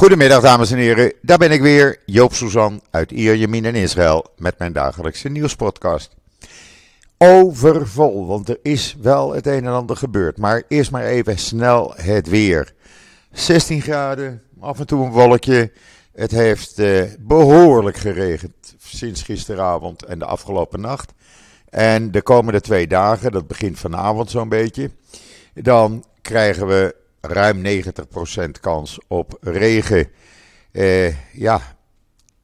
Goedemiddag 0.00 0.42
dames 0.42 0.70
en 0.70 0.78
heren, 0.78 1.12
daar 1.22 1.38
ben 1.38 1.50
ik 1.50 1.60
weer, 1.60 1.98
Joop 2.04 2.34
Suzan 2.34 2.80
uit 2.90 3.10
Ierjemien 3.10 3.64
in 3.64 3.74
Israël 3.74 4.26
met 4.36 4.58
mijn 4.58 4.72
dagelijkse 4.72 5.28
nieuwspodcast. 5.28 6.14
Overvol, 7.18 8.26
want 8.26 8.48
er 8.48 8.58
is 8.62 8.96
wel 9.00 9.32
het 9.32 9.46
een 9.46 9.66
en 9.66 9.72
ander 9.72 9.96
gebeurd, 9.96 10.38
maar 10.38 10.62
eerst 10.68 10.90
maar 10.90 11.04
even 11.04 11.38
snel 11.38 11.92
het 11.96 12.28
weer. 12.28 12.72
16 13.32 13.80
graden, 13.80 14.42
af 14.60 14.78
en 14.78 14.86
toe 14.86 15.04
een 15.04 15.10
wolkje. 15.10 15.72
Het 16.12 16.30
heeft 16.30 16.78
eh, 16.78 17.02
behoorlijk 17.18 17.96
geregend 17.96 18.74
sinds 18.78 19.22
gisteravond 19.22 20.04
en 20.04 20.18
de 20.18 20.24
afgelopen 20.24 20.80
nacht. 20.80 21.12
En 21.68 22.10
de 22.10 22.22
komende 22.22 22.60
twee 22.60 22.86
dagen, 22.86 23.32
dat 23.32 23.46
begint 23.46 23.78
vanavond 23.78 24.30
zo'n 24.30 24.48
beetje, 24.48 24.90
dan 25.54 26.04
krijgen 26.22 26.66
we 26.66 26.94
ruim 27.20 27.82
90% 28.46 28.50
kans 28.60 28.98
op 29.08 29.36
regen. 29.40 30.08
Eh, 30.72 31.34
ja, 31.34 31.60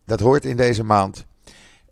dat 0.04 0.20
hoort 0.20 0.44
in 0.44 0.56
deze 0.56 0.84
maand. 0.84 1.26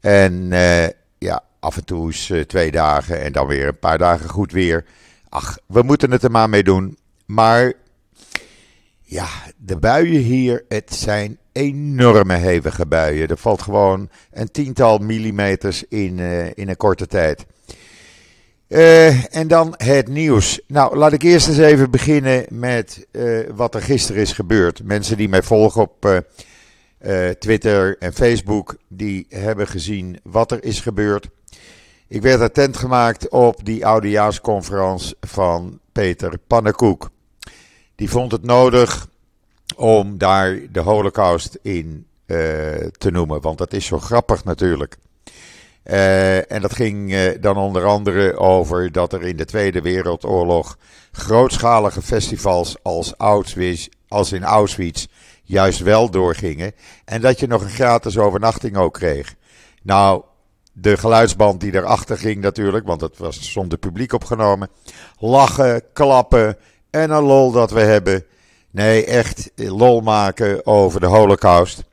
En 0.00 0.52
eh, 0.52 0.88
ja, 1.18 1.42
af 1.60 1.76
en 1.76 1.84
toe 1.84 2.08
is 2.08 2.30
eh, 2.30 2.40
twee 2.40 2.70
dagen 2.70 3.20
en 3.20 3.32
dan 3.32 3.46
weer 3.46 3.66
een 3.66 3.78
paar 3.78 3.98
dagen 3.98 4.28
goed 4.28 4.52
weer. 4.52 4.84
Ach, 5.28 5.58
we 5.66 5.82
moeten 5.82 6.10
het 6.10 6.22
er 6.22 6.30
maar 6.30 6.48
mee 6.48 6.64
doen. 6.64 6.98
Maar 7.26 7.72
ja, 9.00 9.28
de 9.56 9.76
buien 9.76 10.22
hier, 10.22 10.64
het 10.68 10.94
zijn 10.94 11.38
enorme 11.52 12.34
hevige 12.34 12.86
buien. 12.86 13.28
Er 13.28 13.36
valt 13.36 13.62
gewoon 13.62 14.10
een 14.30 14.50
tiental 14.50 14.98
millimeters 14.98 15.84
in, 15.88 16.18
in 16.54 16.68
een 16.68 16.76
korte 16.76 17.06
tijd. 17.06 17.46
Uh, 18.68 19.34
en 19.36 19.48
dan 19.48 19.74
het 19.76 20.08
nieuws. 20.08 20.60
Nou, 20.66 20.96
laat 20.96 21.12
ik 21.12 21.22
eerst 21.22 21.48
eens 21.48 21.58
even 21.58 21.90
beginnen 21.90 22.46
met 22.48 23.06
uh, 23.12 23.48
wat 23.54 23.74
er 23.74 23.82
gisteren 23.82 24.22
is 24.22 24.32
gebeurd. 24.32 24.82
Mensen 24.84 25.16
die 25.16 25.28
mij 25.28 25.42
volgen 25.42 25.80
op 25.80 26.22
uh, 27.00 27.28
Twitter 27.28 27.98
en 27.98 28.12
Facebook, 28.12 28.76
die 28.88 29.26
hebben 29.28 29.66
gezien 29.66 30.20
wat 30.22 30.50
er 30.52 30.64
is 30.64 30.80
gebeurd. 30.80 31.28
Ik 32.08 32.22
werd 32.22 32.40
attent 32.40 32.76
gemaakt 32.76 33.28
op 33.28 33.64
die 33.64 33.86
oudejaarsconferentie 33.86 35.16
van 35.20 35.80
Peter 35.92 36.38
Pannenkoek. 36.46 37.10
Die 37.94 38.10
vond 38.10 38.32
het 38.32 38.42
nodig 38.42 39.08
om 39.76 40.18
daar 40.18 40.58
de 40.72 40.80
holocaust 40.80 41.58
in 41.62 42.06
te 42.98 43.10
noemen, 43.10 43.40
want 43.40 43.58
dat 43.58 43.72
is 43.72 43.86
zo 43.86 43.98
grappig 43.98 44.44
natuurlijk. 44.44 44.96
Uh, 45.84 46.52
en 46.52 46.60
dat 46.60 46.74
ging 46.74 47.12
uh, 47.12 47.30
dan 47.40 47.56
onder 47.56 47.84
andere 47.84 48.36
over 48.36 48.92
dat 48.92 49.12
er 49.12 49.22
in 49.22 49.36
de 49.36 49.44
Tweede 49.44 49.80
Wereldoorlog 49.80 50.78
grootschalige 51.12 52.02
festivals 52.02 52.76
als, 52.82 53.14
Auschwitz, 53.16 53.88
als 54.08 54.32
in 54.32 54.44
Auschwitz 54.44 55.06
juist 55.42 55.78
wel 55.78 56.10
doorgingen. 56.10 56.72
En 57.04 57.20
dat 57.20 57.40
je 57.40 57.46
nog 57.46 57.62
een 57.62 57.68
gratis 57.70 58.18
overnachting 58.18 58.76
ook 58.76 58.94
kreeg. 58.94 59.34
Nou, 59.82 60.22
de 60.72 60.96
geluidsband 60.96 61.60
die 61.60 61.74
erachter 61.74 62.18
ging 62.18 62.40
natuurlijk, 62.40 62.86
want 62.86 63.00
het 63.00 63.18
was 63.18 63.52
zonder 63.52 63.78
publiek 63.78 64.12
opgenomen. 64.12 64.68
Lachen, 65.18 65.82
klappen 65.92 66.56
en 66.90 67.10
een 67.10 67.22
lol 67.22 67.52
dat 67.52 67.70
we 67.70 67.80
hebben. 67.80 68.24
Nee, 68.70 69.04
echt 69.04 69.50
lol 69.54 70.00
maken 70.00 70.66
over 70.66 71.00
de 71.00 71.06
holocaust. 71.06 71.84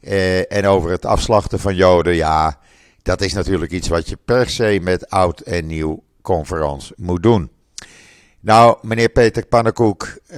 Uh, 0.00 0.52
en 0.52 0.66
over 0.66 0.90
het 0.90 1.04
afslachten 1.04 1.60
van 1.60 1.74
Joden, 1.74 2.14
ja 2.14 2.60
dat 3.02 3.20
is 3.20 3.32
natuurlijk 3.32 3.72
iets 3.72 3.88
wat 3.88 4.08
je 4.08 4.18
per 4.24 4.48
se 4.48 4.78
met 4.82 5.10
oud 5.10 5.40
en 5.40 5.66
nieuw 5.66 6.02
conferentie 6.22 6.94
moet 6.96 7.22
doen. 7.22 7.50
Nou, 8.40 8.78
meneer 8.82 9.08
Peter 9.08 9.46
Pannenkoek, 9.46 10.18
eh, 10.26 10.36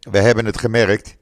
we 0.00 0.18
hebben 0.18 0.44
het 0.44 0.58
gemerkt. 0.58 1.16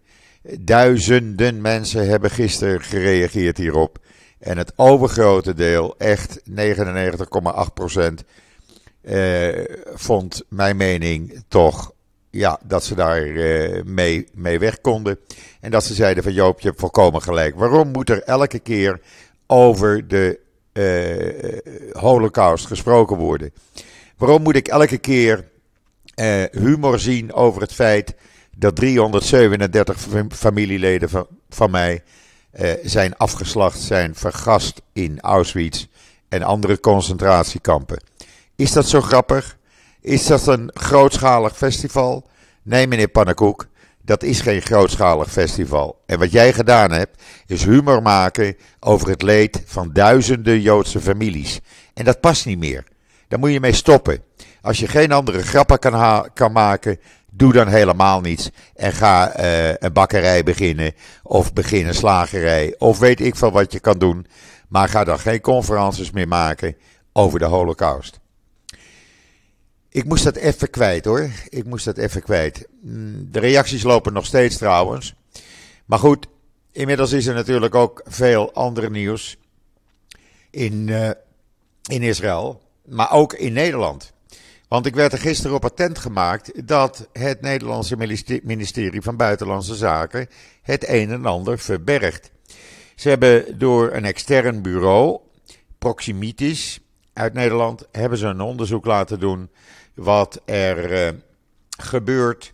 Duizenden 0.60 1.60
mensen 1.60 2.08
hebben 2.08 2.30
gisteren 2.30 2.82
gereageerd 2.82 3.56
hierop. 3.56 3.98
En 4.38 4.58
het 4.58 4.72
overgrote 4.76 5.54
deel, 5.54 5.94
echt 5.98 6.40
99,8 6.44 7.74
procent, 7.74 8.24
eh, 9.00 9.64
vond 9.94 10.42
mijn 10.48 10.76
mening 10.76 11.42
toch 11.48 11.92
ja, 12.30 12.58
dat 12.64 12.84
ze 12.84 12.94
daar 12.94 13.22
eh, 13.22 13.82
mee, 13.84 14.28
mee 14.34 14.58
weg 14.58 14.80
konden. 14.80 15.18
En 15.60 15.70
dat 15.70 15.84
ze 15.84 15.94
zeiden 15.94 16.22
van 16.22 16.32
Joop, 16.32 16.60
je 16.60 16.68
hebt 16.68 16.80
volkomen 16.80 17.22
gelijk. 17.22 17.54
Waarom 17.54 17.88
moet 17.88 18.10
er 18.10 18.22
elke 18.22 18.58
keer 18.58 19.00
over 19.46 20.08
de 20.08 20.40
holocaust 21.92 22.66
gesproken 22.66 23.16
worden. 23.16 23.52
Waarom 24.16 24.42
moet 24.42 24.56
ik 24.56 24.68
elke 24.68 24.98
keer 24.98 25.48
uh, 26.16 26.42
humor 26.50 26.98
zien 26.98 27.32
over 27.32 27.60
het 27.60 27.72
feit 27.72 28.14
dat 28.56 28.76
337 28.76 30.06
familieleden 30.28 31.08
van, 31.08 31.26
van 31.48 31.70
mij 31.70 32.02
zijn 32.82 33.16
afgeslacht, 33.16 33.80
zijn 33.80 34.14
vergast 34.14 34.82
in 34.92 35.20
Auschwitz 35.20 35.86
en 36.28 36.42
andere 36.42 36.80
concentratiekampen? 36.80 38.02
Is 38.56 38.72
dat 38.72 38.88
zo 38.88 39.00
grappig? 39.00 39.56
Is 40.00 40.26
dat 40.26 40.46
een 40.46 40.70
grootschalig 40.74 41.56
festival? 41.56 42.26
Nee, 42.62 42.86
meneer 42.86 43.08
Pannenkoek. 43.08 43.66
Dat 44.04 44.22
is 44.22 44.40
geen 44.40 44.62
grootschalig 44.62 45.32
festival. 45.32 46.02
En 46.06 46.18
wat 46.18 46.32
jij 46.32 46.52
gedaan 46.52 46.90
hebt, 46.90 47.22
is 47.46 47.64
humor 47.64 48.02
maken 48.02 48.56
over 48.80 49.08
het 49.08 49.22
leed 49.22 49.62
van 49.66 49.92
duizenden 49.92 50.60
Joodse 50.60 51.00
families. 51.00 51.60
En 51.94 52.04
dat 52.04 52.20
past 52.20 52.46
niet 52.46 52.58
meer. 52.58 52.84
Daar 53.28 53.38
moet 53.38 53.52
je 53.52 53.60
mee 53.60 53.72
stoppen. 53.72 54.22
Als 54.60 54.78
je 54.78 54.88
geen 54.88 55.12
andere 55.12 55.42
grappen 55.42 55.78
kan, 55.78 56.28
kan 56.34 56.52
maken, 56.52 57.00
doe 57.30 57.52
dan 57.52 57.68
helemaal 57.68 58.20
niets. 58.20 58.50
En 58.74 58.92
ga 58.92 59.40
uh, 59.40 59.68
een 59.68 59.92
bakkerij 59.92 60.42
beginnen, 60.42 60.92
of 61.22 61.52
begin 61.52 61.86
een 61.86 61.94
slagerij, 61.94 62.74
of 62.78 62.98
weet 62.98 63.20
ik 63.20 63.36
veel 63.36 63.52
wat 63.52 63.72
je 63.72 63.80
kan 63.80 63.98
doen. 63.98 64.26
Maar 64.68 64.88
ga 64.88 65.04
dan 65.04 65.18
geen 65.18 65.40
conferences 65.40 66.10
meer 66.10 66.28
maken 66.28 66.76
over 67.12 67.38
de 67.38 67.44
Holocaust. 67.44 68.21
Ik 69.92 70.04
moest 70.04 70.24
dat 70.24 70.36
even 70.36 70.70
kwijt 70.70 71.04
hoor. 71.04 71.30
Ik 71.48 71.64
moest 71.64 71.84
dat 71.84 71.96
even 71.96 72.22
kwijt. 72.22 72.66
Mm, 72.80 73.28
de 73.30 73.38
reacties 73.38 73.82
lopen 73.82 74.12
nog 74.12 74.26
steeds 74.26 74.56
trouwens. 74.56 75.14
Maar 75.84 75.98
goed, 75.98 76.26
inmiddels 76.70 77.12
is 77.12 77.26
er 77.26 77.34
natuurlijk 77.34 77.74
ook 77.74 78.02
veel 78.04 78.52
andere 78.52 78.90
nieuws 78.90 79.36
in, 80.50 80.88
uh, 80.88 81.10
in 81.88 82.02
Israël, 82.02 82.62
maar 82.84 83.12
ook 83.12 83.32
in 83.32 83.52
Nederland. 83.52 84.12
Want 84.68 84.86
ik 84.86 84.94
werd 84.94 85.12
er 85.12 85.18
gisteren 85.18 85.56
op 85.56 85.64
attent 85.64 85.98
gemaakt 85.98 86.68
dat 86.68 87.08
het 87.12 87.40
Nederlandse 87.40 87.96
ministerie 88.42 89.02
van 89.02 89.16
Buitenlandse 89.16 89.74
Zaken 89.74 90.28
het 90.62 90.88
een 90.88 91.10
en 91.10 91.26
ander 91.26 91.58
verbergt. 91.58 92.30
Ze 92.94 93.08
hebben 93.08 93.58
door 93.58 93.92
een 93.92 94.04
extern 94.04 94.62
bureau, 94.62 95.20
Proximitis 95.78 96.80
uit 97.12 97.34
Nederland, 97.34 97.88
hebben 97.92 98.18
ze 98.18 98.26
een 98.26 98.40
onderzoek 98.40 98.84
laten 98.84 99.20
doen 99.20 99.50
wat 99.94 100.40
er 100.44 100.92
uh, 100.92 101.08
gebeurt 101.78 102.52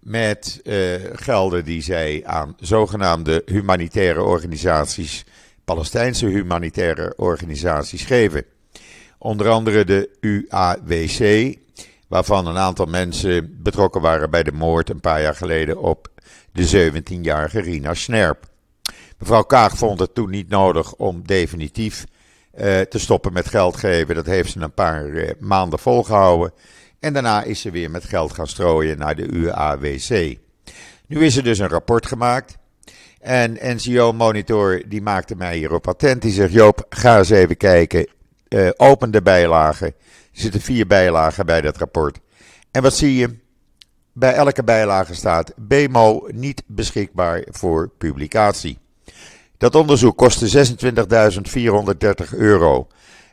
met 0.00 0.60
uh, 0.64 0.94
gelden 1.12 1.64
die 1.64 1.82
zij 1.82 2.22
aan 2.26 2.56
zogenaamde 2.58 3.42
humanitaire 3.46 4.22
organisaties, 4.22 5.24
Palestijnse 5.64 6.26
humanitaire 6.26 7.12
organisaties 7.16 8.04
geven. 8.04 8.44
Onder 9.18 9.48
andere 9.48 9.84
de 9.84 10.10
UAWC, 10.20 11.54
waarvan 12.08 12.46
een 12.46 12.58
aantal 12.58 12.86
mensen 12.86 13.62
betrokken 13.62 14.00
waren 14.00 14.30
bij 14.30 14.42
de 14.42 14.52
moord 14.52 14.90
een 14.90 15.00
paar 15.00 15.22
jaar 15.22 15.34
geleden 15.34 15.78
op 15.78 16.08
de 16.52 16.92
17-jarige 16.92 17.60
Rina 17.60 17.94
Snerp. 17.94 18.46
Mevrouw 19.18 19.42
Kaag 19.42 19.76
vond 19.76 19.98
het 20.00 20.14
toen 20.14 20.30
niet 20.30 20.48
nodig 20.48 20.94
om 20.94 21.22
definitief 21.26 22.04
te 22.88 22.98
stoppen 22.98 23.32
met 23.32 23.48
geld 23.48 23.76
geven. 23.76 24.14
Dat 24.14 24.26
heeft 24.26 24.50
ze 24.50 24.60
een 24.60 24.74
paar 24.74 25.06
uh, 25.06 25.30
maanden 25.38 25.78
volgehouden. 25.78 26.52
En 27.00 27.12
daarna 27.12 27.42
is 27.42 27.60
ze 27.60 27.70
weer 27.70 27.90
met 27.90 28.04
geld 28.04 28.32
gaan 28.32 28.46
strooien 28.46 28.98
naar 28.98 29.16
de 29.16 29.26
UAWC. 29.32 30.38
Nu 31.06 31.24
is 31.24 31.36
er 31.36 31.42
dus 31.42 31.58
een 31.58 31.68
rapport 31.68 32.06
gemaakt. 32.06 32.56
En 33.20 33.58
NCO 33.60 34.12
Monitor 34.12 34.82
die 34.86 35.02
maakte 35.02 35.36
mij 35.36 35.56
hierop 35.56 35.88
attent. 35.88 36.22
Die 36.22 36.32
zegt: 36.32 36.52
Joop, 36.52 36.86
ga 36.88 37.18
eens 37.18 37.30
even 37.30 37.56
kijken. 37.56 38.08
Uh, 38.48 38.70
open 38.76 39.10
de 39.10 39.22
bijlagen. 39.22 39.86
Er 39.86 39.94
zitten 40.32 40.60
vier 40.60 40.86
bijlagen 40.86 41.46
bij 41.46 41.60
dat 41.60 41.76
rapport. 41.76 42.18
En 42.70 42.82
wat 42.82 42.94
zie 42.94 43.16
je? 43.16 43.36
Bij 44.12 44.32
elke 44.32 44.64
bijlage 44.64 45.14
staat 45.14 45.52
BMO 45.56 46.28
niet 46.32 46.62
beschikbaar 46.66 47.44
voor 47.50 47.88
publicatie. 47.98 48.78
Dat 49.64 49.74
onderzoek 49.74 50.16
kostte 50.16 50.74
26.430 52.30 52.38
euro. 52.38 52.86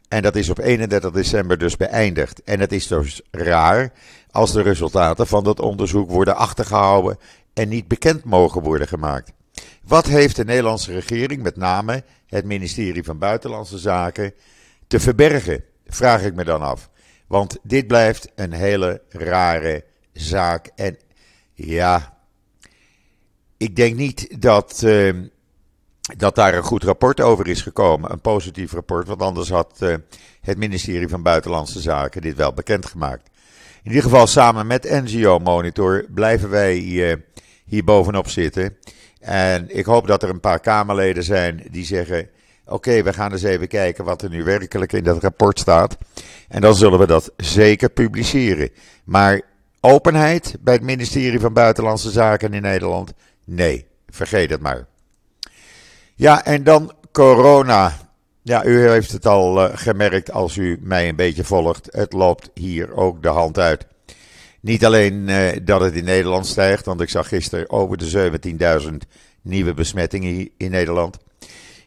En 0.07 0.22
dat 0.22 0.36
is 0.36 0.50
op 0.50 0.60
31 0.60 1.12
december 1.12 1.57
dus 1.57 1.78
beëindigd. 1.78 2.44
En 2.44 2.60
het 2.60 2.72
is 2.72 2.88
dus 2.88 3.22
raar 3.31 3.92
als 4.30 4.51
de 4.51 4.62
resultaten 4.62 5.28
van 5.28 5.44
dat 5.44 5.60
onderzoek 5.60 6.10
worden 6.10 6.36
achtergehouden 6.36 7.18
en 7.54 7.69
niet 7.69 7.88
bekend 7.88 8.24
mogen 8.24 8.62
worden 8.62 8.88
gemaakt. 8.88 9.31
Wat 9.83 10.06
heeft 10.06 10.36
de 10.36 10.45
Nederlandse 10.45 10.94
regering, 10.94 11.44
met 11.44 11.56
name 11.56 12.04
het 12.28 12.45
ministerie 12.45 13.04
van 13.04 13.18
Buitenlandse 13.18 13.78
Zaken, 13.78 14.33
te 14.88 15.00
verbergen? 15.00 15.63
Vraag 15.86 16.24
ik 16.24 16.36
me 16.36 16.44
dan 16.44 16.62
af. 16.62 16.89
Want 17.28 17.57
dit 17.63 17.88
blijft 17.88 18.31
een 18.36 18.54
hele 18.54 19.01
rare 19.10 19.83
zaak. 20.13 20.72
En 20.75 20.98
ja, 21.54 22.18
ik 23.57 23.75
denk 23.75 23.95
niet 23.95 24.42
dat, 24.42 24.83
ehm, 24.83 25.24
dat 26.18 26.36
daar 26.36 26.54
een 26.54 26.63
goed 26.63 26.84
rapport 26.84 27.22
over 27.22 27.48
is 27.48 27.62
gekomen, 27.62 28.12
een 28.12 28.22
positief 28.22 28.74
rapport, 28.74 29.08
want 29.08 29.22
anders 29.22 29.50
had 29.50 29.80
uh, 29.80 29.96
het 30.42 30.58
ministerie 30.58 31.08
van 31.08 31.24
Buitenlandse 31.24 31.80
Zaken 31.80 32.22
dit 32.22 32.36
wel 32.36 32.54
bekendgemaakt. 32.54 33.30
In 33.84 33.90
ieder 33.90 34.04
geval 34.04 34.28
samen 34.28 34.68
met 34.68 35.04
NGO 35.04 35.40
Monitor 35.40 36.06
blijven 36.10 36.50
wij 36.50 36.74
hier 36.74 37.25
bovenop 37.86 38.30
zitten. 38.30 38.78
En 39.19 39.78
ik 39.78 39.86
hoop 39.86 40.08
dat 40.08 40.24
er 40.24 40.30
een 40.30 40.40
paar 40.40 40.60
Kamerleden 40.60 41.24
zijn 41.24 41.63
die 41.72 41.86
zeggen: 41.86 42.30
Oké, 42.66 43.04
we 43.04 43.14
gaan 43.14 43.31
eens 43.31 43.44
even 43.44 43.68
kijken 43.68 44.06
wat 44.06 44.22
er 44.22 44.30
nu 44.30 44.44
werkelijk 44.44 44.94
in 44.94 45.04
dat 45.04 45.22
rapport 45.22 45.60
staat. 45.60 45.98
En 46.48 46.62
dan 46.62 46.75
zullen 46.75 47.00
we 47.00 47.07
dat 47.07 47.31
zeker 47.38 47.90
publiceren. 47.90 48.69
Maar 49.04 49.42
openheid 49.80 50.56
bij 50.60 50.74
het 50.74 50.84
ministerie 50.84 51.40
van 51.40 51.54
Buitenlandse 51.54 52.12
Zaken 52.12 52.54
in 52.54 52.62
Nederland? 52.62 53.14
Nee, 53.46 53.86
vergeet 54.10 54.50
het 54.50 54.62
maar. 54.62 54.88
Ja, 56.21 56.45
en 56.45 56.63
dan 56.63 56.94
corona. 57.12 57.97
Ja, 58.41 58.65
u 58.65 58.89
heeft 58.89 59.12
het 59.12 59.25
al 59.25 59.63
uh, 59.63 59.69
gemerkt 59.73 60.31
als 60.31 60.56
u 60.56 60.77
mij 60.81 61.09
een 61.09 61.15
beetje 61.15 61.44
volgt. 61.44 61.88
Het 61.91 62.13
loopt 62.13 62.50
hier 62.53 62.95
ook 62.95 63.23
de 63.23 63.27
hand 63.29 63.59
uit. 63.59 63.85
Niet 64.59 64.85
alleen 64.85 65.27
uh, 65.27 65.50
dat 65.63 65.81
het 65.81 65.95
in 65.95 66.03
Nederland 66.03 66.47
stijgt, 66.47 66.85
want 66.85 67.01
ik 67.01 67.09
zag 67.09 67.27
gisteren 67.27 67.69
over 67.69 67.97
de 67.97 68.31
17.000 68.81 68.89
nieuwe 69.41 69.73
besmettingen 69.73 70.50
in 70.57 70.71
Nederland. 70.71 71.18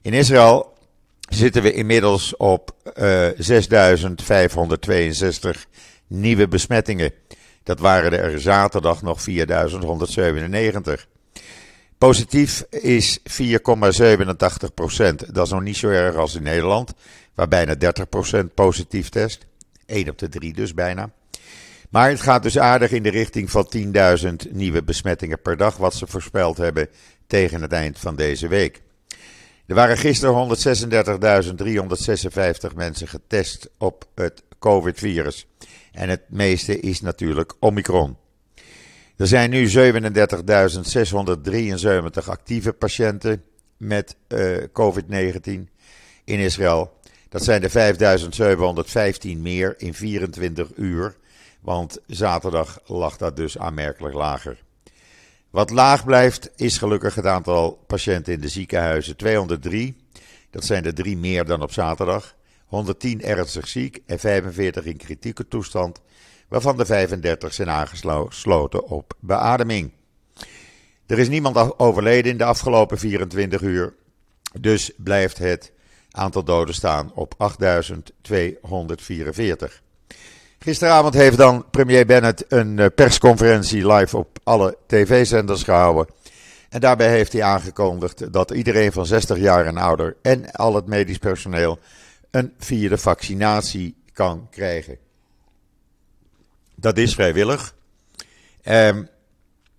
In 0.02 0.12
Israël 0.12 0.72
zitten 1.28 1.62
we 1.62 1.72
inmiddels 1.72 2.36
op 2.36 2.70
uh, 2.98 3.28
eh, 3.28 3.62
6.562 5.54 5.60
nieuwe 6.06 6.48
besmettingen. 6.48 7.12
Dat 7.62 7.78
waren 7.78 8.12
er 8.12 8.40
zaterdag 8.40 9.02
nog 9.02 9.20
4.197. 9.30 11.13
Positief 11.98 12.64
is 12.70 13.18
4,87 13.18 14.74
procent. 14.74 15.34
Dat 15.34 15.46
is 15.46 15.52
nog 15.52 15.62
niet 15.62 15.76
zo 15.76 15.88
erg 15.88 16.16
als 16.16 16.34
in 16.34 16.42
Nederland, 16.42 16.94
waar 17.34 17.48
bijna 17.48 17.74
30 17.74 18.08
procent 18.08 18.54
positief 18.54 19.08
test. 19.08 19.46
1 19.86 20.08
op 20.08 20.18
de 20.18 20.28
3 20.28 20.52
dus 20.52 20.74
bijna. 20.74 21.10
Maar 21.90 22.08
het 22.08 22.20
gaat 22.20 22.42
dus 22.42 22.58
aardig 22.58 22.90
in 22.90 23.02
de 23.02 23.10
richting 23.10 23.50
van 23.50 23.68
10.000 23.76 24.50
nieuwe 24.50 24.82
besmettingen 24.82 25.42
per 25.42 25.56
dag, 25.56 25.76
wat 25.76 25.94
ze 25.94 26.06
voorspeld 26.06 26.56
hebben 26.56 26.88
tegen 27.26 27.62
het 27.62 27.72
eind 27.72 27.98
van 27.98 28.16
deze 28.16 28.48
week. 28.48 28.82
Er 29.66 29.74
waren 29.74 29.96
gisteren 29.96 30.56
136.356 32.70 32.74
mensen 32.74 33.08
getest 33.08 33.70
op 33.78 34.08
het 34.14 34.42
COVID-virus. 34.58 35.46
En 35.92 36.08
het 36.08 36.22
meeste 36.28 36.80
is 36.80 37.00
natuurlijk 37.00 37.54
Omicron. 37.60 38.16
Er 39.16 39.26
zijn 39.26 39.50
nu 39.50 39.68
37.673 39.68 39.72
actieve 42.26 42.72
patiënten 42.72 43.42
met 43.76 44.16
uh, 44.28 44.56
COVID-19 44.56 45.44
in 46.24 46.38
Israël. 46.38 46.92
Dat 47.28 47.44
zijn 47.44 47.62
er 47.62 47.94
5.715 49.34 49.38
meer 49.38 49.74
in 49.78 49.94
24 49.94 50.68
uur, 50.76 51.16
want 51.60 51.98
zaterdag 52.06 52.80
lag 52.86 53.16
dat 53.16 53.36
dus 53.36 53.58
aanmerkelijk 53.58 54.14
lager. 54.14 54.62
Wat 55.50 55.70
laag 55.70 56.04
blijft 56.04 56.50
is 56.56 56.78
gelukkig 56.78 57.14
het 57.14 57.26
aantal 57.26 57.84
patiënten 57.86 58.32
in 58.32 58.40
de 58.40 58.48
ziekenhuizen. 58.48 59.16
203, 59.16 59.96
dat 60.50 60.64
zijn 60.64 60.84
er 60.84 60.94
drie 60.94 61.16
meer 61.16 61.44
dan 61.44 61.62
op 61.62 61.72
zaterdag. 61.72 62.36
110 62.66 63.22
ernstig 63.22 63.68
ziek 63.68 64.00
en 64.06 64.18
45 64.18 64.84
in 64.84 64.96
kritieke 64.96 65.48
toestand, 65.48 66.00
waarvan 66.48 66.76
de 66.76 66.86
35 66.86 67.54
zijn 67.54 67.70
aangesloten 67.70 68.84
op 68.84 69.14
beademing. 69.20 69.92
Er 71.06 71.18
is 71.18 71.28
niemand 71.28 71.78
overleden 71.78 72.32
in 72.32 72.38
de 72.38 72.44
afgelopen 72.44 72.98
24 72.98 73.60
uur, 73.60 73.94
dus 74.60 74.92
blijft 74.96 75.38
het 75.38 75.72
aantal 76.10 76.44
doden 76.44 76.74
staan 76.74 77.10
op 77.14 77.34
8244. 77.36 79.82
Gisteravond 80.58 81.14
heeft 81.14 81.36
dan 81.36 81.64
premier 81.70 82.06
Bennett 82.06 82.44
een 82.48 82.78
eh, 82.78 82.86
persconferentie 82.94 83.92
live 83.92 84.16
op 84.16 84.38
alle 84.42 84.76
tv-zenders 84.86 85.62
gehouden. 85.62 86.06
En 86.68 86.80
daarbij 86.80 87.08
heeft 87.08 87.32
hij 87.32 87.42
aangekondigd 87.42 88.32
dat 88.32 88.50
iedereen 88.50 88.92
van 88.92 89.06
60 89.06 89.38
jaar 89.38 89.66
en 89.66 89.76
ouder 89.76 90.16
en 90.22 90.50
al 90.50 90.74
het 90.74 90.86
medisch 90.86 91.18
personeel 91.18 91.78
een 92.30 92.52
vierde 92.58 92.98
vaccinatie 92.98 93.96
kan 94.12 94.48
krijgen. 94.50 94.98
Dat 96.74 96.98
is 96.98 97.14
vrijwillig. 97.14 97.74
Eh, 98.62 98.98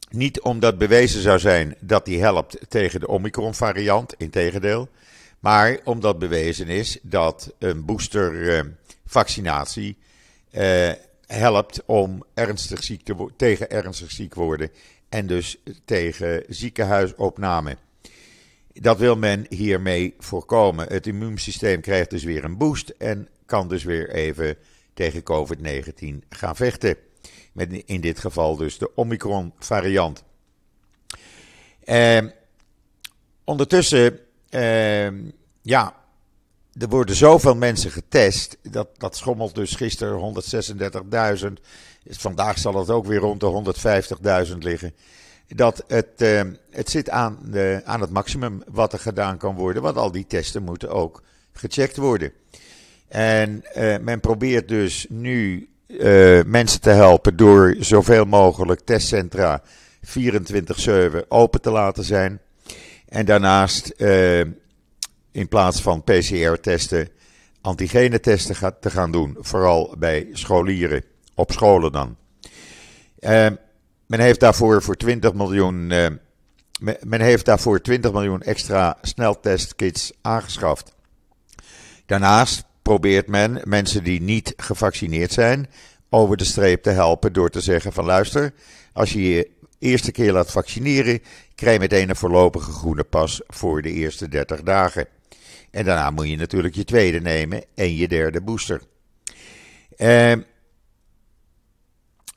niet 0.09 0.41
omdat 0.41 0.77
bewezen 0.77 1.21
zou 1.21 1.39
zijn 1.39 1.75
dat 1.79 2.05
die 2.05 2.21
helpt 2.21 2.57
tegen 2.67 2.99
de 2.99 3.07
Omicron-variant, 3.07 4.13
integendeel. 4.17 4.89
Maar 5.39 5.79
omdat 5.83 6.19
bewezen 6.19 6.67
is 6.67 6.99
dat 7.01 7.53
een 7.59 7.85
boostervaccinatie 7.85 9.97
uh, 10.51 10.91
helpt 11.25 11.83
om 11.85 12.23
ernstig 12.33 12.83
ziek 12.83 13.03
te 13.03 13.29
tegen 13.37 13.69
ernstig 13.69 14.11
ziek 14.11 14.33
worden 14.33 14.71
en 15.09 15.27
dus 15.27 15.57
tegen 15.85 16.43
ziekenhuisopname. 16.47 17.77
Dat 18.73 18.97
wil 18.97 19.15
men 19.15 19.45
hiermee 19.49 20.15
voorkomen. 20.19 20.87
Het 20.87 21.07
immuunsysteem 21.07 21.81
krijgt 21.81 22.09
dus 22.09 22.23
weer 22.23 22.43
een 22.43 22.57
boost 22.57 22.89
en 22.89 23.27
kan 23.45 23.67
dus 23.67 23.83
weer 23.83 24.09
even 24.09 24.57
tegen 24.95 25.23
COVID-19 25.23 26.27
gaan 26.29 26.55
vechten. 26.55 26.97
Met 27.51 27.83
in 27.85 28.01
dit 28.01 28.19
geval 28.19 28.55
dus 28.55 28.77
de 28.77 28.95
Omicron-variant. 28.95 30.23
Uh, 31.85 32.19
ondertussen, 33.43 34.19
uh, 34.49 35.07
ja, 35.61 35.95
er 36.79 36.87
worden 36.89 37.15
zoveel 37.15 37.55
mensen 37.55 37.91
getest. 37.91 38.57
Dat, 38.61 38.87
dat 38.97 39.17
schommelt 39.17 39.55
dus 39.55 39.75
gisteren 39.75 40.43
136.000. 41.39 41.45
Vandaag 42.05 42.57
zal 42.57 42.75
het 42.75 42.89
ook 42.89 43.05
weer 43.05 43.19
rond 43.19 43.39
de 43.39 44.45
150.000 44.51 44.57
liggen. 44.57 44.95
Dat 45.47 45.83
het, 45.87 46.21
uh, 46.21 46.41
het 46.71 46.89
zit 46.89 47.09
aan, 47.09 47.39
aan 47.83 48.01
het 48.01 48.09
maximum 48.09 48.63
wat 48.67 48.93
er 48.93 48.99
gedaan 48.99 49.37
kan 49.37 49.55
worden. 49.55 49.81
Want 49.81 49.97
al 49.97 50.11
die 50.11 50.27
testen 50.27 50.63
moeten 50.63 50.89
ook 50.89 51.23
gecheckt 51.53 51.97
worden. 51.97 52.33
En 53.07 53.63
uh, 53.77 53.97
men 54.01 54.19
probeert 54.19 54.67
dus 54.67 55.05
nu 55.09 55.69
uh, 55.87 56.43
mensen 56.45 56.81
te 56.81 56.89
helpen 56.89 57.35
door 57.35 57.75
zoveel 57.79 58.25
mogelijk 58.25 58.79
testcentra 58.79 59.63
24-7 60.19 61.27
open 61.27 61.61
te 61.61 61.71
laten 61.71 62.03
zijn. 62.03 62.39
En 63.07 63.25
daarnaast 63.25 63.93
in 65.31 65.47
plaats 65.49 65.81
van 65.81 66.03
PCR-testen 66.03 67.09
antigenetesten 67.61 68.75
te 68.79 68.89
gaan 68.89 69.11
doen. 69.11 69.37
Vooral 69.39 69.95
bij 69.97 70.27
scholieren, 70.31 71.03
op 71.35 71.51
scholen 71.51 71.91
dan. 71.91 72.17
Men 74.07 74.19
heeft 74.19 74.39
daarvoor 74.39 74.81
voor 74.81 74.95
20 74.95 75.33
miljoen. 75.33 75.87
Men 77.01 77.21
heeft 77.21 77.45
daarvoor 77.45 77.81
20 77.81 78.11
miljoen 78.11 78.41
extra 78.41 78.97
sneltestkits 79.01 80.11
aangeschaft. 80.21 80.93
Daarnaast 82.05 82.65
probeert 82.85 83.27
men 83.27 83.61
mensen 83.63 84.03
die 84.03 84.21
niet 84.21 84.53
gevaccineerd 84.57 85.31
zijn 85.31 85.69
over 86.09 86.37
de 86.37 86.43
streep 86.43 86.83
te 86.83 86.89
helpen 86.89 87.33
door 87.33 87.49
te 87.49 87.61
zeggen 87.61 87.93
van 87.93 88.05
luister, 88.05 88.53
als 88.93 89.13
je 89.13 89.29
je 89.29 89.49
eerste 89.79 90.11
keer 90.11 90.31
laat 90.31 90.51
vaccineren, 90.51 91.21
krijg 91.55 91.73
je 91.73 91.79
meteen 91.79 92.09
een 92.09 92.15
voorlopige 92.15 92.71
groene 92.71 93.03
pas 93.03 93.41
voor 93.47 93.81
de 93.81 93.91
eerste 93.91 94.29
30 94.29 94.61
dagen. 94.61 95.07
En 95.71 95.85
daarna 95.85 96.09
moet 96.09 96.29
je 96.29 96.35
natuurlijk 96.35 96.75
je 96.75 96.83
tweede 96.83 97.21
nemen 97.21 97.63
en 97.75 97.95
je 97.95 98.07
derde 98.07 98.41
booster. 98.41 98.81
Uh, 99.97 100.33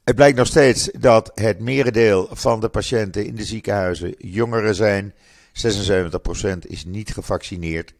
het 0.04 0.14
blijkt 0.14 0.36
nog 0.36 0.46
steeds 0.46 0.90
dat 0.98 1.30
het 1.34 1.60
merendeel 1.60 2.28
van 2.30 2.60
de 2.60 2.68
patiënten 2.68 3.26
in 3.26 3.34
de 3.34 3.44
ziekenhuizen 3.44 4.14
jongeren 4.18 4.74
zijn. 4.74 5.14
76% 5.52 6.58
is 6.66 6.84
niet 6.84 7.12
gevaccineerd. 7.12 7.94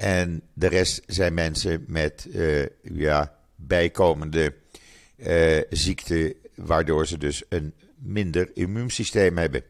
En 0.00 0.42
de 0.52 0.66
rest 0.66 1.02
zijn 1.06 1.34
mensen 1.34 1.84
met 1.86 2.26
uh, 2.30 2.66
ja, 2.82 3.34
bijkomende 3.56 4.54
uh, 5.16 5.60
ziekte, 5.70 6.36
waardoor 6.54 7.06
ze 7.06 7.18
dus 7.18 7.42
een 7.48 7.74
minder 7.98 8.50
immuunsysteem 8.54 9.38
hebben. 9.38 9.62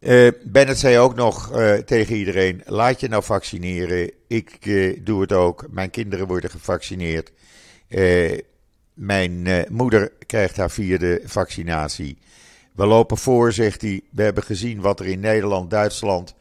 Uh, 0.00 0.30
Bennett 0.44 0.78
zei 0.78 0.98
ook 0.98 1.14
nog 1.14 1.52
tegen 1.84 2.16
iedereen: 2.16 2.62
laat 2.64 3.00
je 3.00 3.08
nou 3.08 3.22
vaccineren. 3.22 4.10
Ik 4.26 4.58
doe 5.06 5.20
het 5.20 5.32
ook. 5.32 5.66
Mijn 5.70 5.90
kinderen 5.90 6.26
worden 6.26 6.50
gevaccineerd. 6.50 7.32
mijn 8.94 9.66
moeder 9.68 10.12
krijgt 10.26 10.56
haar 10.56 10.70
vierde 10.70 11.20
vaccinatie. 11.24 12.18
We 12.72 12.86
lopen 12.86 13.16
voor, 13.16 13.52
zegt 13.52 13.80
hij. 13.80 14.00
We 14.10 14.22
hebben 14.22 14.42
gezien 14.42 14.80
wat 14.80 15.00
er 15.00 15.06
in 15.06 15.20
Nederland, 15.20 15.70
Duitsland 15.70 16.34